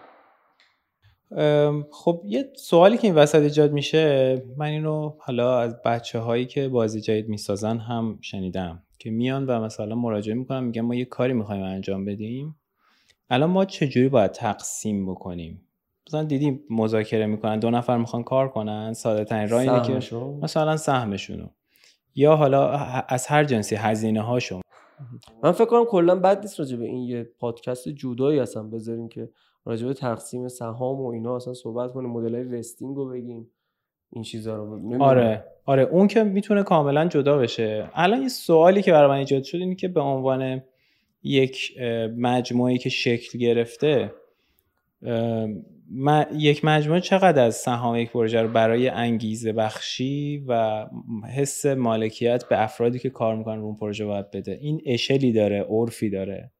[1.90, 6.68] خب یه سوالی که این وسط ایجاد میشه من اینو حالا از بچه هایی که
[6.68, 11.32] بازی جدید می‌سازن هم شنیدم که میان و مثلا مراجعه می‌کنن میگن ما یه کاری
[11.32, 12.56] می‌خوایم انجام بدیم.
[13.30, 15.62] الان ما چجوری باید تقسیم بکنیم؟
[16.06, 20.76] مثلا دیدیم مذاکره می‌کنن دو نفر می‌خوان کار کنن ساده ترین راه اینه که مثلا
[20.76, 21.46] سهمشونو.
[22.14, 22.70] یا حالا
[23.08, 24.60] از هر جنسی هزینه هاشون
[25.42, 29.28] من فکر کنم کلا بد نیست راجع به این یه پادکست جدایی اصلا بذاریم که
[29.66, 33.50] راجع به تقسیم سهام و اینا اصلا صحبت کنیم مدل های وستینگ رو بگیم
[34.10, 35.02] این چیزا رو.
[35.02, 37.90] آره آره اون که می‌تونه کاملا جدا بشه.
[37.94, 40.62] الان یه سوالی که برای من ایجاد شد اینه که به عنوان
[41.22, 41.78] یک
[42.16, 44.12] مجموعه که شکل گرفته
[46.32, 50.86] یک مجموعه چقدر از سهام یک پروژه رو برای انگیزه بخشی و
[51.36, 55.62] حس مالکیت به افرادی که کار می‌کنن رو اون پروژه باید بده؟ این اشلی داره
[55.62, 56.50] عرفی داره.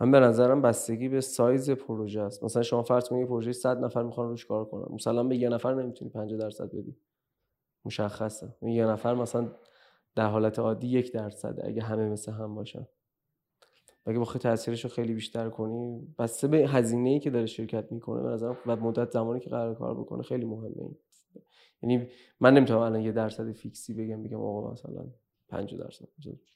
[0.00, 2.44] من به نظرم بستگی به سایز پروژه است.
[2.44, 4.94] مثلا شما فرض کنید پروژه 100 نفر می‌خوان روش کار کنن.
[4.94, 6.96] مثلا به یه نفر نمی‌تونی 50 درصد بدی.
[7.84, 8.54] مشخصه.
[8.62, 9.52] یه نفر مثلا
[10.14, 12.86] در حالت عادی یک درصد اگه همه مثل هم باشن.
[14.06, 18.22] اگه بخوای تاثیرش رو خیلی بیشتر کنی بسته به هزینه ای که داره شرکت می‌کنه
[18.22, 20.90] به نظرم و مدت زمانی که قرار کار بکنه خیلی مهمه
[21.82, 22.08] یعنی
[22.40, 25.06] من نمی‌تونم الان یه درصد فیکسی بگم بگم آقا مثلا
[25.48, 26.08] 50 درصد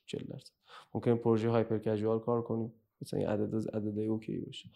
[0.06, 0.52] 40 درصد.
[0.94, 2.72] ممکن پروژه هایپر کژوال کار کنیم
[3.04, 4.68] مثلا این عدد عدد اوکی باشه.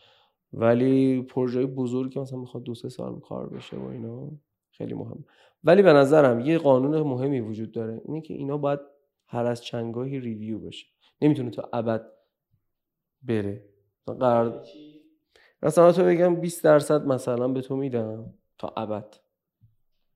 [0.52, 4.30] ولی پروژه بزرگی که مثلا می‌خواد دو سه سال کار بشه و اینا
[4.70, 5.24] خیلی مهم.
[5.64, 8.80] قوی به نظرم یه قانون مهمی وجود داره اینه که اینا باید
[9.26, 10.86] هر از چنگاهی ریویو بشه.
[11.22, 12.06] نمی‌تونه تا ابد
[13.22, 13.64] بره.
[14.06, 14.62] قرار
[15.62, 19.16] مثلا تو بگم 20 درصد مثلا به تو میدم تا ابد.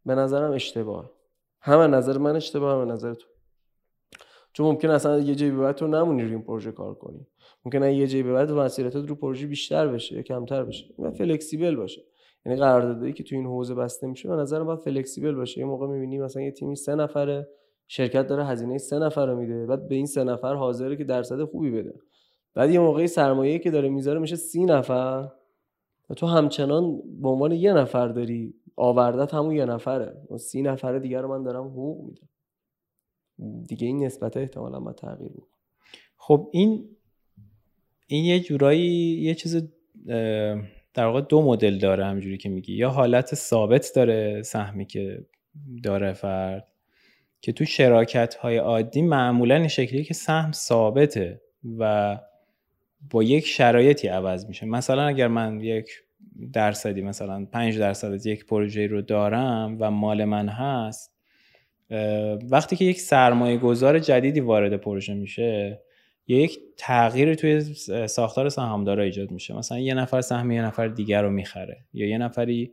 [0.07, 1.11] به نظرم اشتباه.
[1.61, 3.29] همه نظر من اشتباه همه نظر تو.
[4.53, 7.27] چون ممکن اصلا یه جایی بعد تو نمونی روی این پروژه کار کنی.
[7.65, 12.03] ممکن یه جایی بعد مسیرتت رو پروژه بیشتر بشه یا کمتر بشه و فلکسیبل باشه.
[12.47, 15.61] یعنی قراردادی که تو این حوزه بسته میشه به نظر باید فلکسیبل باشه.
[15.61, 17.49] یه موقع می‌بینی مثلا یه تیمی سه نفره
[17.89, 21.45] شرکت داره هزینه سه نفر رو میده بعد به این سه نفر حاضره که درصد
[21.45, 21.95] خوبی بده.
[22.55, 25.29] بعد یه موقعی سرمایه که داره می‌ذاره میشه سی نفر
[26.11, 30.17] و تو همچنان به عنوان یه نفر داری آوردت همون یه نفره.
[30.31, 32.29] و سی نفر دیگر رو من دارم حقوق میدم.
[33.69, 35.49] دیگه این نسبت احتمالا با تغییر بود.
[36.17, 36.89] خب این
[38.07, 38.91] این یه جورایی
[39.23, 39.69] یه چیز
[40.95, 42.75] در واقع دو مدل داره همجوری که میگی.
[42.75, 45.27] یا حالت ثابت داره سهمی که
[45.83, 46.69] داره فرد
[47.41, 51.41] که تو شراکت های عادی معمولا این شکلیه که سهم ثابته
[51.79, 52.19] و
[53.11, 54.67] با یک شرایطی عوض میشه.
[54.67, 55.91] مثلا اگر من یک
[56.53, 61.12] درصدی مثلا 5 درصد از یک پروژه رو دارم و مال من هست
[62.51, 65.81] وقتی که یک سرمایه گذار جدیدی وارد پروژه میشه
[66.27, 67.61] یک تغییر توی
[68.07, 69.57] ساختار سهامدارا ایجاد میشه.
[69.57, 72.73] مثلا یه نفر سهم یه نفر دیگر رو می‌خره یا یه نفری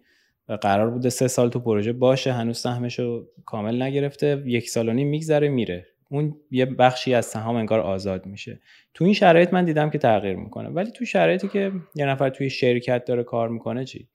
[0.62, 4.94] قرار بوده سه سال تو پروژه باشه هنوز سهمش رو کامل نگرفته یک سال و
[4.94, 5.86] نیم میگذره میره.
[6.10, 8.60] اون یه بخشی از سهام انگار آزاد میشه.
[8.94, 10.70] تو این شرایط من دیدم که تغییر می‌کنه.
[10.70, 14.08] ولی تو شرایطی که یه نفر توی شرکت داره کار می‌کنه چی؟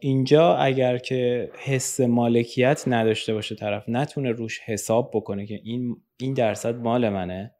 [0.00, 6.34] اینجا اگر که حس مالکیت نداشته باشه طرف نتونه روش حساب بکنه که این این
[6.34, 7.54] درصد مال منه.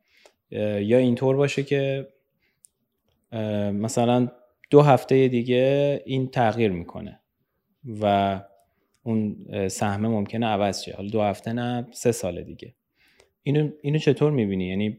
[0.80, 2.09] یا اینطور باشه که
[3.72, 4.28] مثلا
[4.70, 7.20] دو هفته دیگه این تغییر می‌کنه
[8.01, 8.41] و
[9.03, 9.37] اون
[9.68, 10.95] سهمه ممکنه عوض شه.
[10.97, 12.74] حالا دو هفته نه سه سال دیگه.
[13.43, 14.99] اینو اینو چطور می‌بینی؟ یعنی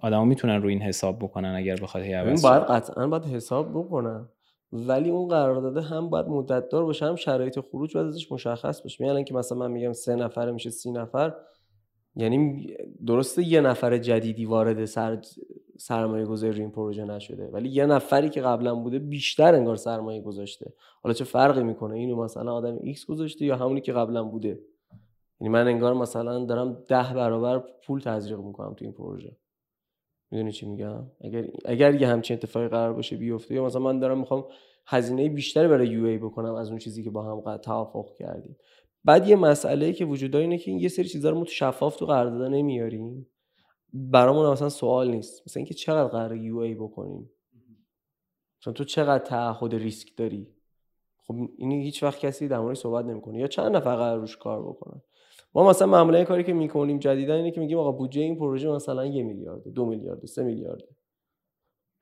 [0.00, 4.28] آدما می‌تونن رو این حساب بکنن اگر بخواد هی عوض باید قطعا باید حساب بکنن.
[4.72, 9.04] ولی اون قرارداد هم باید مدت دار باشه هم شرایط خروج باید ازش مشخص باشه.
[9.04, 11.34] یعنی که مثلا من میگم سه نفره میشه سی نفر
[12.16, 12.66] یعنی
[13.06, 15.22] درسته یه نفر جدیدی وارد سر
[15.78, 20.72] سرمایه گذاری این پروژه نشده ولی یه نفری که قبلا بوده بیشتر انگار سرمایه گذاشته.
[21.02, 24.60] حالا چه فرقی می‌کنه؟ اینو مثلا آدم X گذاشته یا همونی که قبلا بوده؟
[25.40, 29.36] یعنی من انگار مثلا دارم ده برابر پول تزریق می‌کنم تو این پروژه.
[30.30, 34.18] می‌دونی چی میگم؟ اگر اگر یه همچین اتفاقی قرار باشه بیفته یا مثلا من دارم
[34.18, 34.46] می‌خوام
[34.86, 38.56] هزینه بیشتری برای UI بکنم از اون چیزی که با هم توافق کردیم.
[39.04, 41.96] بعد یه مسئله که وجود داره اینه که یه سری چیزا رو ما تو شفاف
[41.96, 43.26] تو قرارداد نمیاریم.
[43.92, 45.42] برامون مثلا سوال نیست.
[45.46, 47.30] مثلا اینکه چقدر قرار یو ای بکنیم؟
[48.60, 50.54] مثلا تو چقدر تعهد ریسک داری؟
[51.26, 53.38] خب این هیچ وقت کسی در موردش صحبت نمی‌کنه.
[53.38, 55.02] یا چند نفر قرار روش کار بکنن؟
[55.54, 59.06] ما مثلا معمولا کاری که می‌کنیم جدیدا اینه که میگیم آقا بودجه این پروژه مثلا
[59.06, 60.82] یه میلیارد دو میلیارد سه میلیارد.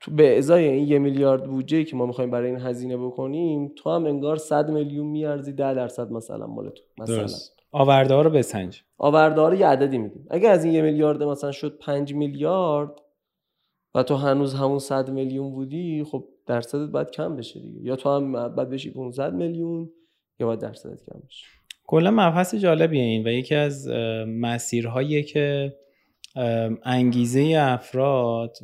[0.01, 3.91] تو به ازای این یه میلیارد بودجه که ما می‌خوایم برای این هزینه بکنیم تو
[3.91, 7.17] هم انگار 100 میلیون میارزی 10 درصد مثلا مال تو مثلا.
[7.17, 7.57] درست.
[7.73, 10.27] آورده ها رو بسنج آورده ها رو یه عددی میدیم.
[10.31, 13.03] اگه از این یه میلیارد مثلا شد 5 میلیارد
[13.95, 17.81] و تو هنوز همون 100 میلیون بودی خب درصدت باید کم بشه دیگه.
[17.83, 19.91] یا تو هم باید بشی 500 میلیون
[20.41, 21.47] یا باید درصدت کم بشه.
[21.87, 23.89] کلا مبحث جالبیه این و یکی از
[24.27, 25.77] مسیرهایی که
[26.85, 28.57] انگیزه افراد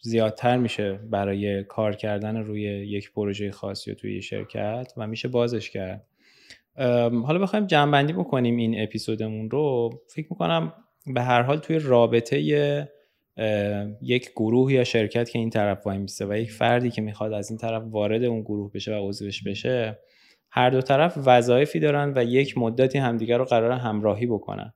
[0.00, 5.70] زیادتر میشه برای کار کردن روی یک پروژه خاصی و توی شرکت و میشه بازش
[5.70, 6.06] کرد.
[7.26, 9.90] حالا بخوایم جنبندی بکنیم این اپیزودمون رو.
[10.14, 10.72] فکر می‌کنم
[11.14, 12.40] به هر حال توی رابطه
[14.02, 17.50] یک گروه یا شرکت که این طرف وای میسته و یک فردی که می‌خواد از
[17.50, 19.98] این طرف وارد اون گروه بشه و عضوش بشه
[20.56, 24.72] هر دو طرف وظایفی دارن و یک مدتی همدیگر رو قرار همراهی بکنن.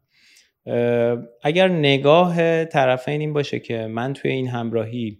[1.42, 5.18] اگر نگاه طرفین این باشه که من توی این همراهی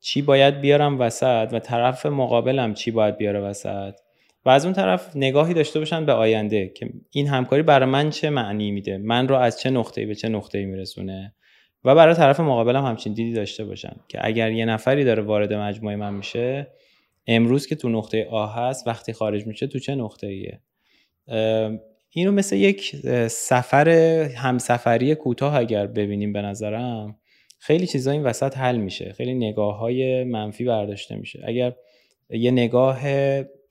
[0.00, 3.94] چی باید بیارم وسط و طرف مقابلم چی باید بیاره وسط
[4.44, 8.30] و از اون طرف نگاهی داشته باشن به آینده که این همکاری برای من چه
[8.30, 11.34] معنی میده؟ من رو از چه نقطه‌ای به چه نقطه‌ای میرسونه؟
[11.84, 15.96] و برای طرف مقابلم همچین دیدی داشته باشن که اگر یه نفری داره وارد مجموعه
[15.96, 16.66] من میشه
[17.26, 20.60] امروز که تو نقطه آ هست وقتی خارج میشه تو چه نقطه ایه؟
[22.10, 22.96] اینو مثل یک
[23.28, 23.88] سفر
[24.36, 27.18] همسفری کوتاه اگر ببینیم به نظرم
[27.58, 29.12] خیلی چیزا این وسط حل میشه.
[29.12, 31.40] خیلی نگاه های منفی برداشته میشه.
[31.44, 31.74] اگر
[32.30, 33.00] یه نگاه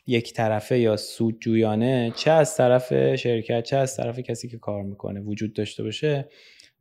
[0.08, 5.20] یک طرفه یا سودجویانه چه از طرف شرکت چه از طرف کسی که کار می‌کنه
[5.20, 6.30] وجود داشته باشه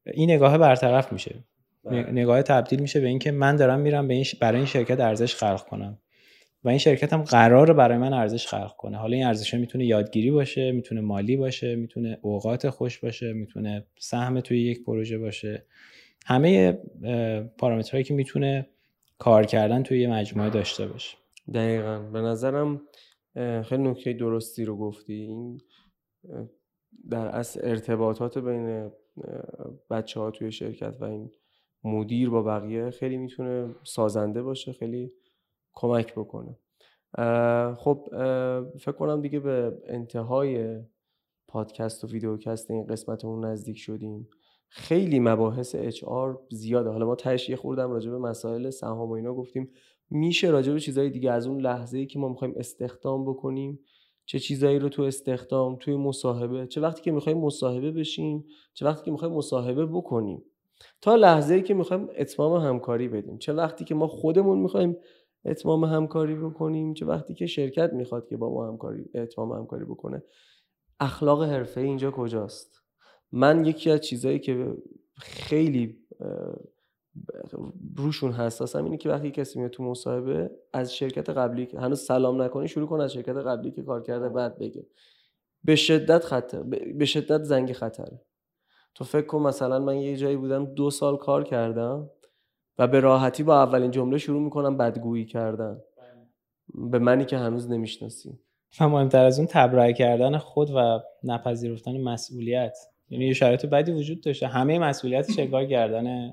[0.07, 1.45] این نگاه برطرف میشه.
[1.85, 2.11] بله.
[2.11, 5.63] نگاه تبدیل میشه به اینکه من دارم میرم به این برای این شرکت ارزش خلق
[5.69, 5.99] کنم.
[6.65, 8.97] و این شرکت هم قرار برای من ارزش خلق کنه.
[8.97, 14.41] حالا این ارزش می‌تونه یادگیری باشه می‌تونه مالی باشه می‌تونه اوقات خوش باشه می‌تونه سهم
[14.41, 15.65] توی یک پروژه باشه.
[16.27, 16.73] همه
[17.59, 18.67] پارامترهایی که می‌تونه
[19.19, 21.17] کار کردن توی یه مجموعه داشته باشه.
[21.55, 21.99] دقیقا.
[21.99, 22.81] به نظرم
[23.65, 25.15] خیلی نکته درستی رو گفتی.
[25.15, 25.61] این
[27.11, 28.91] در اصل ارتباطات بین
[29.91, 31.31] بچه ها توی شرکت و این
[31.85, 35.13] مدیر با بقیه خیلی می‌تونه سازنده باشه خیلی
[35.75, 36.57] کمک بکنه.
[37.75, 38.09] خب
[38.79, 40.79] فکر کنم دیگه به انتهای
[41.49, 44.29] پادکست و ویدیوکست این قسمتمون نزدیک شدیم.
[44.69, 46.91] خیلی مباحث اچ آر زیاده.
[46.91, 49.71] حالا ما تهش خوردم راجع به مسائل سهام و اینا گفتیم.
[50.11, 53.81] میشه راجع به چیزهای دیگه از اون لحظه ای که ما می‌خوایم استخدام بکنیم
[54.27, 58.45] چه چیزایی رو تو استخدام توی مصاحبه چه وقتی که می‌خوایم مصاحبه بشیم
[58.75, 60.43] چه وقتی که می‌خوایم مصاحبه بکنیم.
[61.01, 63.39] تا لحظه ای که می‌خوایم اتمام همکاری بدیم.
[63.39, 64.97] چه وقتی که ما خودمون می‌خوایم
[65.45, 70.23] اتمام همکاری بکنیم چه وقتی که شرکت می‌خواد که با ما همکاری اتمام همکاری بکنه.
[71.01, 72.83] اخلاق حرفه اینجا کجاست؟
[73.33, 74.77] من یکی از چیزایی که
[75.17, 75.99] خیلی
[77.97, 82.69] روشون حساسم اینه که وقتی کسی میاد تو مصاحبه از شرکت قبلی هنوز سلام نکنی
[82.69, 84.87] شروع کن از شرکت قبلی که کار کرده بعد بگه.
[85.65, 86.63] به شدت خطر
[86.99, 88.21] به شدت زنگ خطره.
[88.95, 92.11] تو فکر کن مثلا من یه جایی بودم دو سال کار کردم.
[92.81, 95.81] و به راحتی با اولین جمله شروع می‌کنم بدگویی کردن.
[96.75, 98.39] به منی که هنوز نمی‌شناسی.
[98.81, 102.79] و مهمتر از اون تبرئه کردن خود و نپذیرفتن مسئولیت.
[103.09, 104.47] یعنی یه شرایط بدی وجود داشته.
[104.47, 106.33] همه مسئولیت شکار کردن؟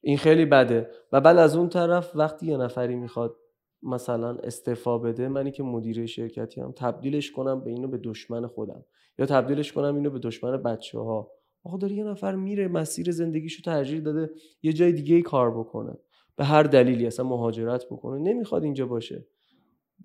[0.00, 0.90] این خیلی بده.
[1.12, 3.36] و بعد از اون طرف وقتی یه نفری می‌خواد
[3.82, 8.84] مثلا استعفا بده منی که مدیر شرکتی هم تبدیلش کنم به اینو به دشمن خودم.
[9.18, 11.30] یا تبدیلش کنم اینو به دشمن بچه ها
[11.64, 14.30] آقا داره یه نفر میره مسیر زندگیشو ترجیح داده
[14.62, 15.98] یه جای دیگه کار بکنه.
[16.36, 18.18] به هر دلیلی اصلا مهاجرت بکنه.
[18.18, 19.26] نمی‌خواد اینجا باشه.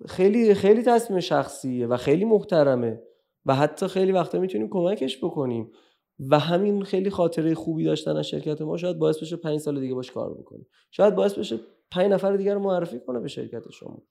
[0.07, 3.01] خیلی خیلی تصمیم شخصیه و خیلی محترمه
[3.45, 5.71] و حتی خیلی وقتا می‌تونیم کمکش بکنیم
[6.19, 9.93] و همین خیلی خاطره خوبی داشتن از شرکت ما شاید باعث بشه پنج سال دیگه
[9.93, 10.67] باش کار بکنیم.
[10.91, 11.59] شاید باعث بشه
[11.91, 14.03] پنج نفر دیگر رو معرفی کنه به شرکت شما.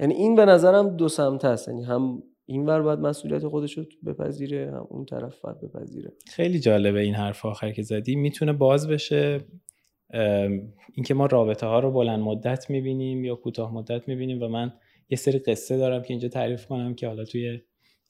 [0.00, 1.68] یعنی این به نظرم دو سمت هست.
[1.68, 6.12] یعنی هم این ور باید مسئولیت خودش رو بپذیره هم اون طرف باید بپذیره.
[6.26, 8.16] خیلی جالبه این حرف آخر که زدی.
[8.16, 9.40] می‌تونه باز بشه
[10.94, 14.72] اینکه ما رابطه ها رو بلند مدت می‌بینیم یا کوتاه مدت می‌بینیم و من
[15.08, 17.60] یه سری قصه دارم که اینجا تعریف کنم که حالا توی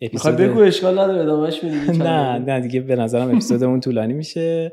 [0.01, 4.73] اپیزود بگو اشکال نداره ادامهش نه نه دیگه به نظرم اپیزودمون طولانی میشه.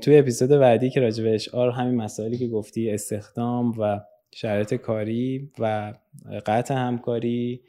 [0.00, 4.00] توی اپیزود بعدی که راجع به اشعار همین مسائلی که گفتی استخدام و
[4.34, 5.94] شرایط کاری و
[6.46, 7.62] قطع همکاری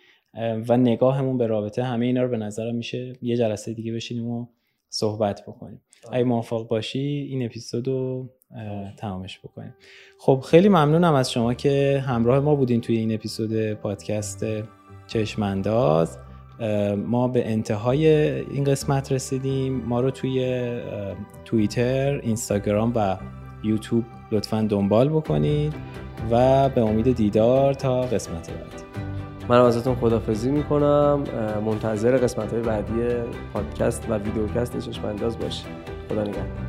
[0.69, 4.47] و نگاهمون به رابطه همه اینا رو به نظرم میشه یه جلسه دیگه بشینیم و
[4.89, 5.81] صحبت بکنیم.
[6.11, 8.29] اگه موافق باشی این اپیزود رو
[8.97, 9.73] تمامش بکنیم.
[10.19, 14.45] خب خیلی ممنونم از شما که همراه ما بودین توی این اپیزود پادکست
[15.07, 16.17] چشمانداز.
[16.97, 18.07] ما به انتهای
[18.41, 19.73] این قسمت رسیدیم.
[19.73, 20.69] ما رو توی
[21.45, 23.17] توییتر، اینستاگرام و
[23.63, 25.73] یوتیوب لطفا دنبال بکنید
[26.31, 29.08] و به امید دیدار تا قسمت بعدی
[29.49, 31.23] من ازتون خدافزی می‌کنم.
[31.65, 32.93] منتظر قسمت های بعدی
[33.53, 35.67] پادکست و ویدیوکست چشم انداز باشید
[36.09, 36.68] خدا نگهدار.